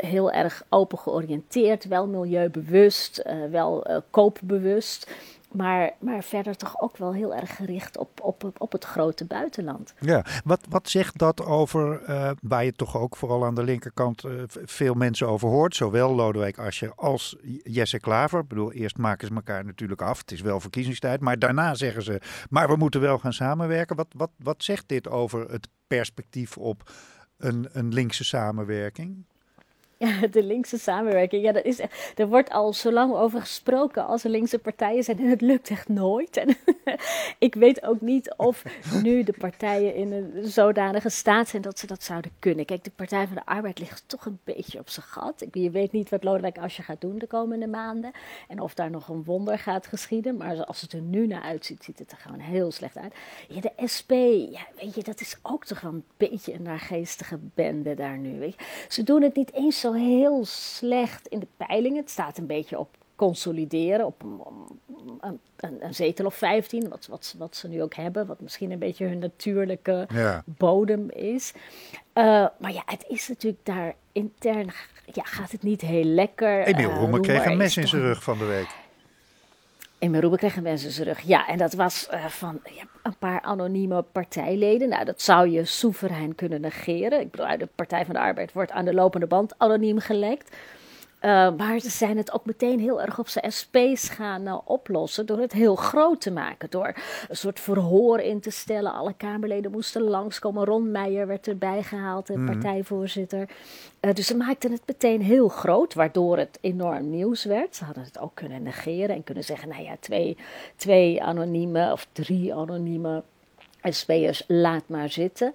heel 0.02 0.32
erg 0.32 0.64
open 0.70 0.98
georiënteerd, 0.98 1.86
wel 1.86 2.08
milieubewust, 2.08 3.24
wel 3.50 3.86
koopbewust. 4.10 5.08
Maar, 5.52 5.92
maar 6.00 6.24
verder 6.24 6.56
toch 6.56 6.82
ook 6.82 6.98
wel 6.98 7.14
heel 7.14 7.36
erg 7.36 7.56
gericht 7.56 7.98
op, 7.98 8.22
op, 8.22 8.52
op, 8.58 8.72
het 8.72 8.86
grote 8.86 9.26
buitenland. 9.26 9.94
Ja, 10.00 10.26
wat, 10.44 10.60
wat 10.70 10.90
zegt 10.90 11.18
dat 11.18 11.46
over, 11.46 12.04
eh, 12.04 12.32
waar 12.42 12.66
je 12.66 12.74
toch 12.74 12.98
ook 12.98 13.16
vooral 13.16 13.46
aan 13.46 13.56
de 13.56 13.64
linkerkant 13.64 14.24
eh, 14.24 14.32
veel 14.48 14.94
mensen 14.94 15.28
over 15.28 15.50
hoort, 15.50 15.76
zowel 15.76 16.16
Lodewijk 16.16 16.58
Asscher 16.58 16.94
als 16.96 17.36
Jesse 17.64 18.00
Klaver. 18.00 18.40
Ik 18.40 18.48
bedoel, 18.48 18.72
eerst 18.72 18.98
maken 18.98 19.28
ze 19.28 19.34
elkaar 19.34 19.66
natuurlijk 19.66 20.02
af, 20.02 20.18
het 20.18 20.32
is 20.32 20.42
wel 20.42 20.60
verkiezingstijd, 20.60 21.22
maar 21.22 21.40
daarna 21.40 21.74
zeggen 21.74 22.04
ze, 22.04 22.22
maar 22.50 22.68
we 22.68 22.76
moeten 22.76 23.02
wel 23.02 23.18
gaan 23.18 23.34
samenwerken. 23.34 23.96
Wat, 23.96 24.08
wat, 24.16 24.32
wat 24.38 24.64
zegt 24.64 24.88
dit 24.88 25.10
over 25.10 25.52
het 25.52 25.68
perspectief 25.88 26.58
op 26.58 26.92
een, 27.38 27.68
een 27.72 27.94
linkse 27.94 28.24
samenwerking? 28.24 29.26
Ja, 30.08 30.28
de 30.28 30.44
linkse 30.44 30.78
samenwerking. 30.78 31.44
Ja, 31.44 31.52
dat 31.52 31.64
is, 31.66 31.80
er 32.16 32.28
wordt 32.28 32.50
al 32.50 32.74
zo 32.74 32.92
lang 32.92 33.14
over 33.14 33.40
gesproken 33.40 34.06
als 34.06 34.24
er 34.24 34.30
linkse 34.30 34.60
partijen 34.60 35.04
zijn. 35.04 35.20
En 35.20 35.30
het 35.30 35.42
lukt 35.42 35.70
echt 35.70 35.88
nooit. 35.88 36.38
En 36.38 36.56
ik 37.48 37.56
weet 37.56 37.84
ook 37.84 38.02
niet 38.02 38.34
of 38.38 38.64
nu 39.04 39.24
de 39.24 39.34
partijen 39.38 39.96
in 39.96 40.12
een 40.12 40.48
zodanige 40.48 41.10
staat 41.10 41.48
zijn 41.48 41.62
dat 41.62 41.80
ze 41.80 41.88
dat 41.88 42.04
zouden 42.04 42.32
kunnen. 42.40 42.66
Kijk, 42.66 42.84
de 42.84 42.92
Partij 42.96 43.28
van 43.28 43.36
de 43.36 43.46
Arbeid 43.46 43.80
ligt 43.80 44.04
toch 44.08 44.26
een 44.26 44.40
beetje 44.44 44.80
op 44.80 44.90
zijn 44.90 45.06
gat. 45.06 45.46
Je 45.52 45.70
weet 45.70 45.92
niet 45.92 46.10
wat 46.10 46.24
Lodewijk 46.24 46.58
Asscher 46.58 46.84
gaat 46.84 47.02
doen 47.02 47.18
de 47.18 47.28
komende 47.28 47.68
maanden. 47.68 48.12
En 48.48 48.60
of 48.60 48.74
daar 48.74 48.90
nog 48.90 49.08
een 49.08 49.24
wonder 49.24 49.60
gaat 49.60 49.88
geschieden. 49.88 50.38
Maar 50.38 50.66
als 50.66 50.82
het 50.82 50.94
er 50.94 51.02
nu 51.02 51.28
naar 51.28 51.44
uitziet, 51.44 51.84
ziet 51.84 52.00
het 52.00 52.12
er 52.12 52.18
gewoon 52.18 52.40
heel 52.40 52.72
slecht 52.72 52.98
uit. 52.98 53.14
Ja, 53.48 53.62
de 53.62 53.88
SP, 53.96 54.12
ja, 54.52 54.68
weet 54.82 54.96
je, 54.96 55.04
dat 55.04 55.22
is 55.22 55.38
ook 55.42 55.66
toch 55.66 55.82
wel 55.82 55.92
een 55.92 56.06
beetje 56.18 56.54
een 56.54 56.62
naargeestige 56.62 57.40
bende 57.54 57.96
daar 57.96 58.18
nu. 58.18 58.40
Weet 58.40 58.56
je. 58.58 58.66
Ze 58.88 59.04
doen 59.04 59.22
het 59.22 59.36
niet 59.36 59.54
eens 59.54 59.80
zo 59.80 59.88
heel 59.94 60.46
slecht 60.46 61.28
in 61.28 61.40
de 61.40 61.48
peilingen. 61.58 62.00
Het 62.00 62.10
staat 62.10 62.38
een 62.38 62.46
beetje 62.46 62.80
op 62.80 62.90
consolideren 63.16 64.06
op 64.06 64.24
een, 64.24 65.40
een, 65.58 65.78
een, 65.80 65.94
zetel 65.94 66.26
of 66.26 66.36
15, 66.36 66.90
wat, 66.90 67.08
wat, 67.08 67.36
wat 67.38 67.56
ze 67.56 67.68
nu 67.68 67.82
ook 67.82 67.94
hebben, 67.94 68.26
wat 68.26 68.40
misschien 68.40 68.72
een 68.72 68.80
beetje 68.80 69.06
hun 69.06 69.20
natuurlijke 69.20 70.08
bodem 70.46 71.10
is. 71.10 71.54
maar 72.14 72.72
ja, 72.74 72.84
het 72.86 73.06
is 73.08 73.28
natuurlijk 73.28 73.66
daar 73.66 73.96
intern, 74.12 74.72
ja, 75.06 75.24
gaat 75.24 75.52
het 75.52 75.64
niet 75.64 75.82
heel 75.82 76.04
lekker. 76.04 76.64
Emiel 76.64 76.92
Roemer 76.92 77.20
kreeg 77.20 77.46
een 77.46 77.58
mes 77.58 77.78
in 77.78 77.88
zijn 77.88 78.02
rug 78.02 78.24
van 78.24 78.38
de 78.38 78.46
week. 78.46 78.79
Emil 80.00 80.20
Roemer 80.20 80.40
kreeg 80.40 80.56
een 80.56 80.64
mes 80.64 80.84
in 80.84 80.92
zijn 80.92 81.08
rug. 81.08 81.20
Ja, 81.20 81.48
en 81.48 81.58
dat 81.58 81.74
was 81.74 82.08
van 82.28 82.60
ja, 82.64 82.84
een 83.04 83.18
paar 83.20 83.42
anonieme 83.42 84.02
partijleden. 84.02 84.90
Nou, 84.90 85.06
dat 85.06 85.22
zou 85.22 85.50
je 85.50 85.66
soeverein 85.66 86.36
kunnen 86.36 86.62
negeren. 86.62 87.20
Ik 87.20 87.32
bedoel, 87.32 87.58
de 87.58 87.70
Partij 87.76 88.06
van 88.06 88.14
de 88.14 88.20
Arbeid 88.20 88.54
wordt 88.54 88.72
aan 88.72 88.86
de 88.86 88.94
lopende 88.94 89.28
band 89.28 89.54
anoniem 89.58 90.00
gelekt. 90.00 90.56
Uh, 91.22 91.52
maar 91.58 91.80
ze 91.80 91.90
zijn 91.90 92.18
het 92.18 92.32
ook 92.34 92.46
meteen 92.46 92.80
heel 92.80 93.02
erg 93.02 93.20
op 93.20 93.28
zijn 93.28 93.52
SP's 93.52 94.10
gaan 94.10 94.48
uh, 94.48 94.58
oplossen 94.66 95.26
door 95.26 95.40
het 95.40 95.52
heel 95.52 95.76
groot 95.76 96.22
te 96.22 96.32
maken. 96.32 96.70
Door 96.70 96.94
een 97.28 97.38
soort 97.38 97.60
verhoor 97.60 98.20
in 98.20 98.40
te 98.40 98.50
stellen. 98.50 98.94
Alle 98.94 99.14
Kamerleden 99.14 99.72
moesten 99.72 100.02
langskomen. 100.02 100.66
Ron 100.66 100.92
Meijer 100.92 101.28
werd 101.28 101.48
erbij 101.48 101.84
gehaald, 101.84 102.28
de 102.28 102.38
mhm. 102.38 102.46
partijvoorzitter. 102.46 103.50
Uh, 104.02 104.14
dus 104.14 104.28
ze 104.28 104.36
maakten 104.36 104.72
het 104.72 104.82
meteen 104.86 105.22
heel 105.22 105.48
groot, 105.48 105.94
waardoor 105.94 106.38
het 106.38 106.58
enorm 106.62 107.10
nieuws 107.10 107.44
werd. 107.44 107.76
Ze 107.76 107.84
hadden 107.84 108.04
het 108.04 108.20
ook 108.20 108.36
kunnen 108.36 108.64
negeren 108.64 109.16
en 109.16 109.24
kunnen 109.24 109.44
zeggen, 109.44 109.70
nou 109.70 109.84
ja, 109.84 109.96
twee, 110.00 110.38
twee 110.76 111.24
anonieme 111.24 111.92
of 111.92 112.08
drie 112.12 112.56
anonieme 112.56 113.24
SP'ers, 113.84 114.44
laat 114.48 114.84
maar 114.88 115.10
zitten. 115.10 115.54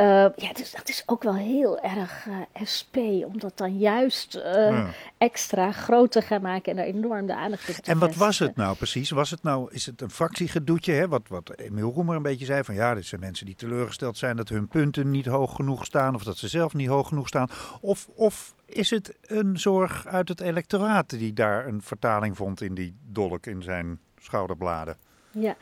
Uh, 0.00 0.06
ja, 0.36 0.52
dus 0.52 0.72
dat 0.72 0.88
is 0.88 1.02
ook 1.06 1.22
wel 1.22 1.34
heel 1.34 1.80
erg 1.80 2.26
uh, 2.26 2.36
eh, 2.52 2.66
SP, 2.74 2.96
om 2.96 3.38
dat 3.38 3.58
dan 3.58 3.78
juist 3.78 4.36
uh, 4.36 4.88
extra 5.18 5.72
groot 5.72 6.12
te 6.12 6.22
gaan 6.22 6.42
maken 6.42 6.72
en 6.72 6.78
er 6.78 6.94
enorm 6.94 7.26
de 7.26 7.34
aandacht 7.34 7.68
op 7.68 7.74
te 7.74 7.90
En 7.90 7.98
wat 7.98 8.14
was 8.14 8.38
het 8.38 8.56
nou 8.56 8.76
precies? 8.76 9.10
Was 9.10 9.30
het 9.30 9.42
nou, 9.42 9.72
is 9.72 9.86
het 9.86 10.00
een 10.00 10.10
fractiegedoetje, 10.10 10.92
hè? 10.92 11.08
Wat, 11.08 11.22
wat 11.28 11.52
Emiel 11.56 11.92
Roemer 11.92 12.16
een 12.16 12.22
beetje 12.22 12.44
zei, 12.44 12.64
van 12.64 12.74
ja, 12.74 12.94
dit 12.94 13.06
zijn 13.06 13.20
mensen 13.20 13.46
die 13.46 13.54
teleurgesteld 13.54 14.18
zijn 14.18 14.36
dat 14.36 14.48
hun 14.48 14.68
punten 14.68 15.10
niet 15.10 15.26
hoog 15.26 15.54
genoeg 15.54 15.84
staan, 15.84 16.14
of 16.14 16.22
dat 16.22 16.36
ze 16.36 16.48
zelf 16.48 16.74
niet 16.74 16.88
hoog 16.88 17.08
genoeg 17.08 17.28
staan. 17.28 17.48
Of, 17.80 18.08
of 18.14 18.54
is 18.66 18.90
het 18.90 19.16
een 19.22 19.58
zorg 19.58 20.06
uit 20.06 20.28
het 20.28 20.40
electoraat 20.40 21.10
die 21.10 21.32
daar 21.32 21.66
een 21.66 21.82
vertaling 21.82 22.36
vond 22.36 22.60
in 22.60 22.74
die 22.74 22.96
dolk 23.02 23.46
in 23.46 23.62
zijn 23.62 24.00
schouderbladen? 24.18 24.96
Ja, 25.32 25.56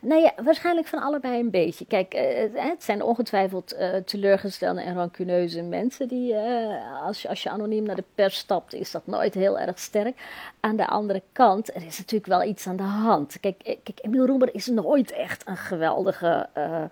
nou 0.00 0.22
ja, 0.22 0.32
waarschijnlijk 0.42 0.86
van 0.86 1.02
allebei 1.02 1.40
een 1.40 1.50
beetje. 1.50 1.86
Kijk, 1.86 2.14
uh, 2.14 2.62
het 2.70 2.84
zijn 2.84 3.02
ongetwijfeld 3.02 3.74
uh, 3.74 3.94
teleurgestelde 3.96 4.80
en 4.80 4.94
rancuneuze 4.94 5.62
mensen 5.62 6.08
die, 6.08 6.32
uh, 6.32 7.02
als, 7.02 7.22
je, 7.22 7.28
als 7.28 7.42
je 7.42 7.50
anoniem 7.50 7.84
naar 7.84 7.96
de 7.96 8.04
pers 8.14 8.36
stapt, 8.36 8.74
is 8.74 8.90
dat 8.90 9.06
nooit 9.06 9.34
heel 9.34 9.58
erg 9.58 9.78
sterk. 9.78 10.16
Aan 10.60 10.76
de 10.76 10.86
andere 10.86 11.22
kant, 11.32 11.74
er 11.74 11.86
is 11.86 11.98
natuurlijk 11.98 12.26
wel 12.26 12.42
iets 12.42 12.66
aan 12.66 12.76
de 12.76 12.82
hand. 12.82 13.40
Kijk, 13.40 13.58
kijk 13.58 13.98
Emiel 14.02 14.26
Roemer 14.26 14.54
is 14.54 14.66
nooit 14.66 15.12
echt 15.12 15.46
een 15.46 15.56
geweldige 15.56 16.48
uh, 16.56 16.82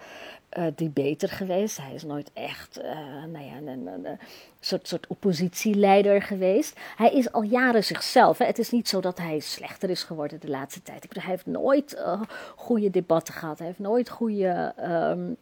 debater 0.74 1.28
geweest. 1.28 1.76
Hij 1.76 1.94
is 1.94 2.02
nooit 2.02 2.30
echt 2.32 2.78
uh, 2.78 2.84
nou 3.32 3.44
ja, 3.44 3.56
een, 3.56 3.66
een, 3.66 3.86
een, 3.86 4.18
soort, 4.60 4.88
soort 4.88 5.06
oppositieleider 5.06 6.22
geweest. 6.22 6.80
Hij 6.96 7.12
is 7.12 7.32
al 7.32 7.42
jaren 7.42 7.84
zichzelf. 7.84 8.38
Hè. 8.38 8.44
Het 8.44 8.58
is 8.58 8.70
niet 8.70 8.88
zo 8.88 9.00
dat 9.00 9.18
hij 9.18 9.38
slechter 9.38 9.90
is 9.90 10.02
geworden 10.02 10.40
de 10.40 10.50
laatste 10.50 10.82
tijd. 10.82 11.04
Ik 11.04 11.08
bedoel, 11.08 11.24
hij 11.24 11.32
heeft 11.32 11.46
nooit 11.46 11.94
uh, 11.94 12.20
goede 12.56 12.90
debatten 12.90 13.34
gehad. 13.34 13.58
Hij 13.58 13.66
heeft 13.66 13.78
nooit 13.78 14.08
goede. 14.08 14.74
Um, 14.82 15.36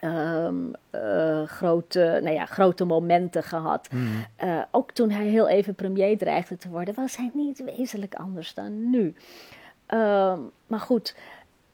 Um, 0.00 0.72
uh, 0.92 1.42
grote, 1.42 2.20
nou 2.22 2.34
ja, 2.34 2.44
grote 2.44 2.84
momenten 2.84 3.42
gehad. 3.42 3.88
Mm. 3.92 4.26
Uh, 4.44 4.62
ook 4.70 4.92
toen 4.92 5.10
hij 5.10 5.26
heel 5.26 5.48
even 5.48 5.74
premier 5.74 6.18
dreigde 6.18 6.56
te 6.56 6.68
worden, 6.68 6.94
was 6.94 7.16
hij 7.16 7.30
niet 7.34 7.64
wezenlijk 7.76 8.14
anders 8.14 8.54
dan 8.54 8.90
nu. 8.90 9.14
Um, 9.88 10.50
maar 10.66 10.80
goed, 10.80 11.14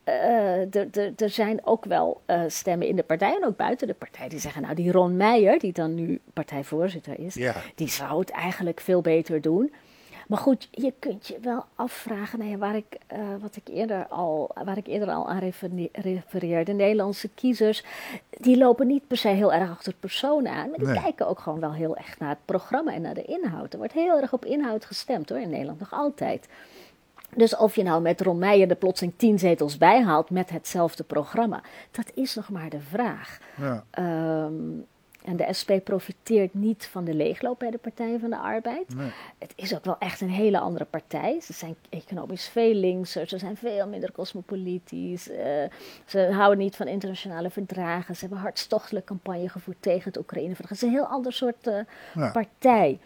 uh, 0.04 1.20
er 1.20 1.30
zijn 1.30 1.66
ook 1.66 1.84
wel 1.84 2.20
uh, 2.26 2.42
stemmen 2.46 2.86
in 2.86 2.96
de 2.96 3.02
partij 3.02 3.36
en 3.36 3.46
ook 3.46 3.56
buiten 3.56 3.86
de 3.86 3.94
partij 3.94 4.28
die 4.28 4.38
zeggen, 4.38 4.62
nou 4.62 4.74
die 4.74 4.92
Ron 4.92 5.16
Meijer, 5.16 5.58
die 5.58 5.72
dan 5.72 5.94
nu 5.94 6.20
partijvoorzitter 6.32 7.18
is, 7.18 7.34
ja. 7.34 7.54
die 7.74 7.88
zou 7.88 8.18
het 8.18 8.30
eigenlijk 8.30 8.80
veel 8.80 9.00
beter 9.00 9.40
doen. 9.40 9.72
Maar 10.28 10.38
goed, 10.38 10.68
je 10.70 10.92
kunt 10.98 11.26
je 11.26 11.38
wel 11.40 11.64
afvragen, 11.74 12.48
ja, 12.48 12.56
waar, 12.56 12.76
ik, 12.76 12.98
uh, 13.12 13.18
wat 13.40 13.56
ik 13.56 13.68
eerder 13.68 14.06
al, 14.06 14.50
waar 14.64 14.76
ik 14.76 14.86
eerder 14.86 15.08
al 15.08 15.28
aan 15.28 15.52
refereerde. 15.92 16.72
Nederlandse 16.72 17.28
kiezers, 17.28 17.84
die 18.30 18.56
lopen 18.56 18.86
niet 18.86 19.06
per 19.06 19.16
se 19.16 19.28
heel 19.28 19.52
erg 19.52 19.70
achter 19.70 19.92
het 19.92 20.00
persoon 20.00 20.48
aan. 20.48 20.70
Maar 20.70 20.78
die 20.78 20.88
nee. 20.88 21.02
kijken 21.02 21.28
ook 21.28 21.38
gewoon 21.38 21.60
wel 21.60 21.72
heel 21.72 21.96
erg 21.96 22.18
naar 22.18 22.28
het 22.28 22.44
programma 22.44 22.92
en 22.92 23.02
naar 23.02 23.14
de 23.14 23.24
inhoud. 23.24 23.72
Er 23.72 23.78
wordt 23.78 23.92
heel 23.92 24.20
erg 24.20 24.32
op 24.32 24.44
inhoud 24.44 24.84
gestemd 24.84 25.28
hoor, 25.28 25.38
in 25.38 25.50
Nederland 25.50 25.78
nog 25.78 25.92
altijd. 25.92 26.48
Dus 27.36 27.56
of 27.56 27.76
je 27.76 27.82
nou 27.82 28.02
met 28.02 28.20
Ron 28.20 28.38
Meijer 28.38 28.68
de 28.68 28.74
plotseling 28.74 29.14
tien 29.16 29.38
zetels 29.38 29.78
bijhaalt 29.78 30.30
met 30.30 30.50
hetzelfde 30.50 31.02
programma, 31.02 31.62
dat 31.90 32.10
is 32.14 32.34
nog 32.34 32.48
maar 32.48 32.68
de 32.68 32.80
vraag. 32.80 33.38
Ja. 33.56 33.84
Um, 34.44 34.86
en 35.24 35.36
de 35.36 35.46
SP 35.60 35.70
profiteert 35.84 36.54
niet 36.54 36.86
van 36.86 37.04
de 37.04 37.14
leegloop 37.14 37.58
bij 37.58 37.70
de 37.70 37.78
Partij 37.78 38.18
van 38.20 38.30
de 38.30 38.36
Arbeid. 38.36 38.94
Nee. 38.94 39.10
Het 39.38 39.52
is 39.56 39.74
ook 39.74 39.84
wel 39.84 39.96
echt 39.98 40.20
een 40.20 40.30
hele 40.30 40.58
andere 40.58 40.84
partij. 40.84 41.40
Ze 41.40 41.52
zijn 41.52 41.76
economisch 41.88 42.48
veel 42.48 42.74
linkser, 42.74 43.28
ze 43.28 43.38
zijn 43.38 43.56
veel 43.56 43.86
minder 43.86 44.12
cosmopolitisch. 44.12 45.30
Uh, 45.30 45.36
ze 46.06 46.30
houden 46.32 46.58
niet 46.58 46.76
van 46.76 46.86
internationale 46.86 47.50
verdragen. 47.50 48.14
Ze 48.14 48.20
hebben 48.20 48.38
hartstochtelijk 48.38 49.06
campagne 49.06 49.48
gevoerd 49.48 49.76
tegen 49.80 50.04
het 50.04 50.18
Oekraïne-verdrag. 50.18 50.68
Het 50.68 50.82
is 50.82 50.88
een 50.88 50.94
heel 50.94 51.06
ander 51.06 51.32
soort 51.32 51.66
uh, 51.66 51.78
ja. 52.14 52.30
partij. 52.30 52.98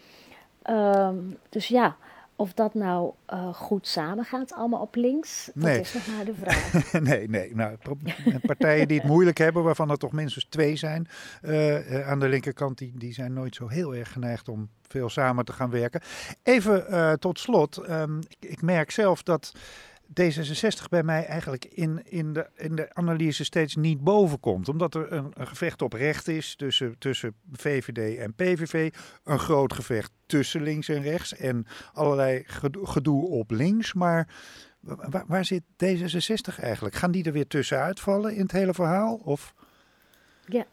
Um, 0.69 1.37
dus 1.49 1.67
ja, 1.67 1.95
of 2.39 2.53
dat 2.53 2.73
nou 2.73 3.13
uh, 3.33 3.53
goed 3.53 3.87
samengaat, 3.87 4.53
allemaal 4.53 4.81
op 4.81 4.95
links, 4.95 5.49
nee. 5.53 5.77
dat 5.77 5.85
is 5.85 5.93
nog 5.93 6.07
maar 6.07 6.25
de 6.25 6.33
vraag. 6.41 7.01
nee, 7.01 7.29
nee. 7.29 7.55
Nou, 7.55 7.77
partijen 8.41 8.87
die 8.87 8.99
het 8.99 9.07
moeilijk 9.13 9.37
hebben, 9.37 9.63
waarvan 9.63 9.89
er 9.89 9.97
toch 9.97 10.11
minstens 10.11 10.45
twee 10.49 10.75
zijn 10.75 11.07
uh, 11.41 12.07
aan 12.09 12.19
de 12.19 12.27
linkerkant, 12.27 12.77
die, 12.77 12.93
die 12.95 13.13
zijn 13.13 13.33
nooit 13.33 13.55
zo 13.55 13.67
heel 13.67 13.95
erg 13.95 14.11
geneigd 14.11 14.49
om 14.49 14.69
veel 14.87 15.09
samen 15.09 15.45
te 15.45 15.53
gaan 15.53 15.69
werken. 15.69 16.01
Even 16.43 16.85
uh, 16.89 17.13
tot 17.13 17.39
slot, 17.39 17.89
um, 17.89 18.19
ik, 18.27 18.49
ik 18.49 18.61
merk 18.61 18.91
zelf 18.91 19.23
dat 19.23 19.51
D66 20.09 20.89
bij 20.89 21.03
mij 21.03 21.25
eigenlijk 21.25 21.65
in, 21.65 22.01
in, 22.05 22.33
de, 22.33 22.49
in 22.55 22.75
de 22.75 22.95
analyse 22.95 23.43
steeds 23.43 23.75
niet 23.75 24.03
boven 24.03 24.39
komt. 24.39 24.69
Omdat 24.69 24.95
er 24.95 25.11
een, 25.11 25.31
een, 25.33 25.47
gevecht 25.47 25.81
op 25.81 25.93
recht 25.93 26.27
is 26.27 26.55
tussen, 26.55 26.95
tussen 26.97 27.33
VVD 27.51 28.17
en 28.17 28.33
PVV. 28.33 28.93
Een 29.23 29.39
groot 29.39 29.73
gevecht 29.73 30.11
tussen 30.25 30.61
links 30.61 30.89
en 30.89 31.01
rechts. 31.01 31.35
En 31.35 31.65
allerlei 31.93 32.43
gedoe 32.83 33.27
op 33.27 33.51
links. 33.51 33.93
Maar 33.93 34.27
waar, 35.27 35.45
zit 35.45 35.63
D66 35.63 36.59
eigenlijk? 36.59 36.95
Gaan 36.95 37.11
die 37.11 37.23
er 37.23 37.31
weer 37.31 37.47
tussenuit 37.47 37.99
vallen 37.99 38.35
in 38.35 38.41
het 38.41 38.51
hele 38.51 38.73
verhaal? 38.73 39.15
Of... 39.15 39.53
Ja, 40.45 40.65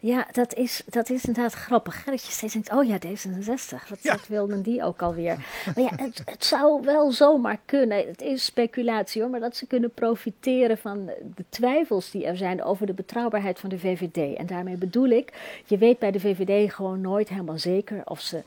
ja 0.00 0.26
dat, 0.32 0.54
is, 0.54 0.82
dat 0.86 1.10
is 1.10 1.24
inderdaad 1.24 1.52
grappig. 1.52 2.04
Dat 2.04 2.24
je 2.24 2.32
steeds 2.32 2.52
denkt, 2.52 2.72
oh 2.72 2.84
ja, 2.84 2.98
D66, 2.98 3.88
wat, 3.88 4.02
ja. 4.02 4.16
wilden 4.28 4.62
die 4.62 4.82
ook 4.82 5.02
alweer? 5.02 5.36
Maar 5.64 5.84
ja, 5.84 5.90
het, 5.96 6.22
het, 6.24 6.44
zou 6.44 6.82
wel 6.82 7.12
zomaar 7.12 7.58
kunnen. 7.64 8.06
Het 8.06 8.22
is 8.22 8.44
speculatie 8.44 9.22
hoor, 9.22 9.30
maar 9.30 9.40
dat 9.40 9.56
ze 9.56 9.66
kunnen 9.66 9.90
profiteren 9.90 10.78
van 10.78 11.10
de 11.34 11.44
twijfels 11.48 12.10
die 12.10 12.26
er 12.26 12.36
zijn 12.36 12.62
over 12.62 12.86
de 12.86 12.92
betrouwbaarheid 12.92 13.58
van 13.58 13.68
de 13.68 13.78
VVD. 13.78 14.36
En 14.36 14.46
daarmee 14.46 14.76
bedoel 14.76 15.08
ik, 15.08 15.32
je 15.66 15.78
weet 15.78 15.98
bij 15.98 16.10
de 16.10 16.20
VVD 16.20 16.72
gewoon 16.72 17.00
nooit 17.00 17.28
helemaal 17.28 17.58
zeker 17.58 18.02
of 18.04 18.20
ze 18.20 18.42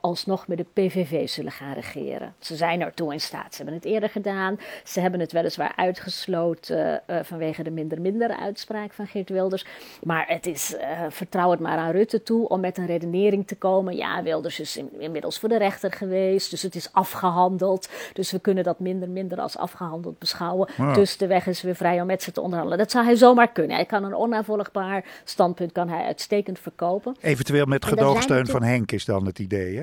alsnog 0.00 0.48
met 0.48 0.58
de 0.58 0.66
PVV 0.72 1.28
zullen 1.28 1.52
gaan 1.52 1.72
regeren. 1.72 2.34
Ze 2.38 2.56
zijn 2.56 2.80
ertoe 2.80 3.12
in 3.12 3.20
staat. 3.20 3.54
Ze 3.54 3.56
hebben 3.56 3.74
het 3.74 3.84
eerder 3.84 4.08
gedaan. 4.08 4.58
Ze 4.84 5.00
hebben 5.00 5.20
het 5.20 5.32
weliswaar 5.32 5.72
uitgesloten 5.76 7.02
uh, 7.06 7.16
vanwege 7.22 7.62
de 7.62 7.70
minder-minder 7.70 8.36
uitspraak 8.36 8.92
van 8.92 9.06
Geert 9.06 9.28
Wilders. 9.28 9.66
Maar 10.02 10.24
het 10.28 10.46
is, 10.46 10.74
uh, 10.74 11.00
vertrouw 11.08 11.50
het 11.50 11.60
maar 11.60 11.78
aan 11.78 11.90
Rutte 11.90 12.22
toe 12.22 12.48
om 12.48 12.60
met 12.60 12.78
een 12.78 12.86
redenering 12.86 13.46
te 13.46 13.56
komen. 13.56 13.96
Ja, 13.96 14.22
Wilders 14.22 14.60
is 14.60 14.76
in, 14.76 15.00
inmiddels 15.00 15.38
voor 15.38 15.48
de 15.48 15.58
rechter 15.58 15.92
geweest, 15.92 16.50
dus 16.50 16.62
het 16.62 16.74
is 16.74 16.92
afgehandeld. 16.92 17.88
Dus 18.12 18.32
we 18.32 18.38
kunnen 18.38 18.64
dat 18.64 18.80
minder-minder 18.80 19.40
als 19.40 19.56
afgehandeld 19.56 20.18
beschouwen. 20.18 20.68
Ja. 20.76 20.92
Dus 20.92 21.16
de 21.16 21.26
weg 21.26 21.46
is 21.46 21.62
weer 21.62 21.76
vrij 21.76 22.00
om 22.00 22.06
met 22.06 22.22
ze 22.22 22.32
te 22.32 22.40
onderhandelen. 22.40 22.78
Dat 22.78 22.90
zou 22.90 23.04
hij 23.04 23.16
zomaar 23.16 23.52
kunnen. 23.52 23.76
Hij 23.76 23.84
kan 23.84 24.04
een 24.04 24.14
onnavolgbaar 24.14 25.04
standpunt 25.24 25.72
kan 25.72 25.88
hij 25.88 26.04
uitstekend 26.04 26.58
verkopen. 26.58 27.16
Eventueel 27.20 27.66
met 27.66 27.84
gedoogsteun 27.84 28.46
van 28.46 28.62
Henk 28.62 28.92
is 28.92 29.04
dan 29.04 29.26
het 29.26 29.38
idee 29.38 29.73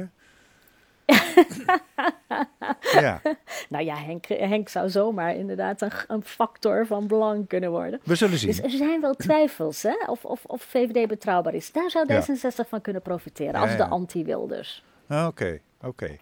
ja. 3.01 3.21
Nou 3.69 3.85
ja, 3.85 3.95
Henk, 3.95 4.25
Henk 4.25 4.69
zou 4.69 4.89
zomaar 4.89 5.35
inderdaad 5.35 5.81
een, 5.81 5.91
een, 6.07 6.23
factor 6.23 6.85
van 6.85 7.07
belang 7.07 7.47
kunnen 7.47 7.71
worden. 7.71 7.99
We 8.03 8.15
zullen 8.15 8.37
zien. 8.37 8.49
Dus 8.49 8.59
er 8.59 8.69
zijn 8.69 9.01
wel 9.01 9.13
twijfels 9.13 9.83
hè? 9.83 9.95
Of, 10.05 10.25
of, 10.25 10.45
of 10.45 10.61
VVD 10.61 11.07
betrouwbaar 11.07 11.53
is. 11.53 11.71
Daar 11.71 11.89
zou 11.89 12.07
D66 12.11 12.69
van 12.69 12.81
kunnen 12.81 13.01
profiteren 13.01 13.55
als 13.55 13.77
de 13.77 13.85
anti-Wilders. 13.85 14.83
Oké, 15.09 15.59
oké. 15.81 16.17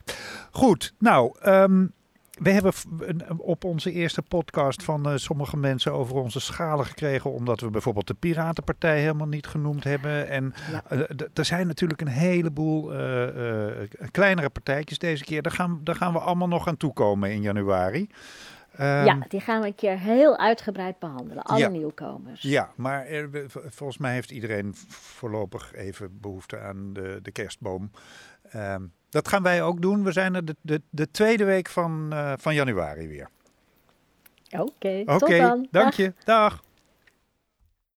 Goed, 0.52 0.94
nou... 0.98 1.36
Um, 1.46 1.94
we 2.40 2.50
hebben 2.52 2.74
op 3.38 3.64
onze 3.64 3.92
eerste 3.92 4.22
podcast 4.22 4.84
van 4.84 5.06
eh, 5.10 5.16
sommige 5.16 5.58
mensen 5.58 5.94
over 5.94 6.16
onze 6.16 6.40
schalen 6.40 6.86
gekregen. 6.86 7.32
Omdat 7.32 7.60
we 7.60 7.70
bijvoorbeeld 7.70 8.08
de 8.08 8.14
Piratenpartij 8.14 9.00
helemaal 9.00 9.28
niet 9.28 9.48
genoemd 9.48 9.84
hebben. 9.84 10.28
En 10.30 10.54
Ja. 10.72 10.84
eh, 10.90 11.00
er 11.34 11.46
zijn 11.46 11.68
natuurlijk 11.68 12.02
een 12.02 12.08
heleboel 12.08 12.94
eh, 12.94 13.88
kleinere 14.12 14.50
partijtjes 14.50 14.98
deze 14.98 15.24
keer. 15.24 15.42
Daar 15.42 15.52
gaan, 15.52 15.80
daar 15.84 15.96
gaan 15.96 16.14
we 16.14 16.20
allemaal 16.20 16.48
nog 16.48 16.68
aan 16.68 16.78
toekomen 16.78 17.32
in 17.32 17.42
januari. 17.42 18.10
Ehm, 18.76 19.06
ja, 19.06 19.18
die 19.28 19.40
gaan 19.42 19.62
we 19.62 19.68
een 19.68 19.76
keer 19.76 20.00
heel 20.00 20.38
uitgebreid 20.38 21.00
behandelen. 21.00 21.44
Alle 21.44 21.60
Ja. 21.60 21.68
nieuwkomers. 21.68 22.42
Ja, 22.42 22.70
maar 22.76 23.06
er- 23.06 23.46
volgens 23.70 23.98
mij 23.98 24.14
heeft 24.14 24.32
iedereen 24.32 24.74
voorlopig 24.88 25.74
even 25.74 26.18
behoefte 26.22 26.60
aan 26.60 26.94
de, 26.94 27.20
de 27.22 27.32
kerstboom. 27.32 27.92
Ehm, 28.52 28.84
dat 29.10 29.28
gaan 29.28 29.44
wij 29.44 29.64
ook 29.64 29.82
doen. 29.82 30.04
We 30.04 30.12
zijn 30.12 30.36
er 30.36 30.46
de, 30.46 30.56
de, 30.62 30.82
de 30.90 31.12
tweede 31.12 31.44
week 31.44 31.70
van, 31.70 32.08
eh, 32.12 32.34
van 32.38 32.54
januari 32.54 33.08
weer. 33.08 33.30
Oké, 34.58 35.04
tot 35.06 35.28
dan. 35.28 35.68
dank 35.72 35.86
Dag. 35.86 35.96
je. 35.96 36.14
Dag. 36.24 36.64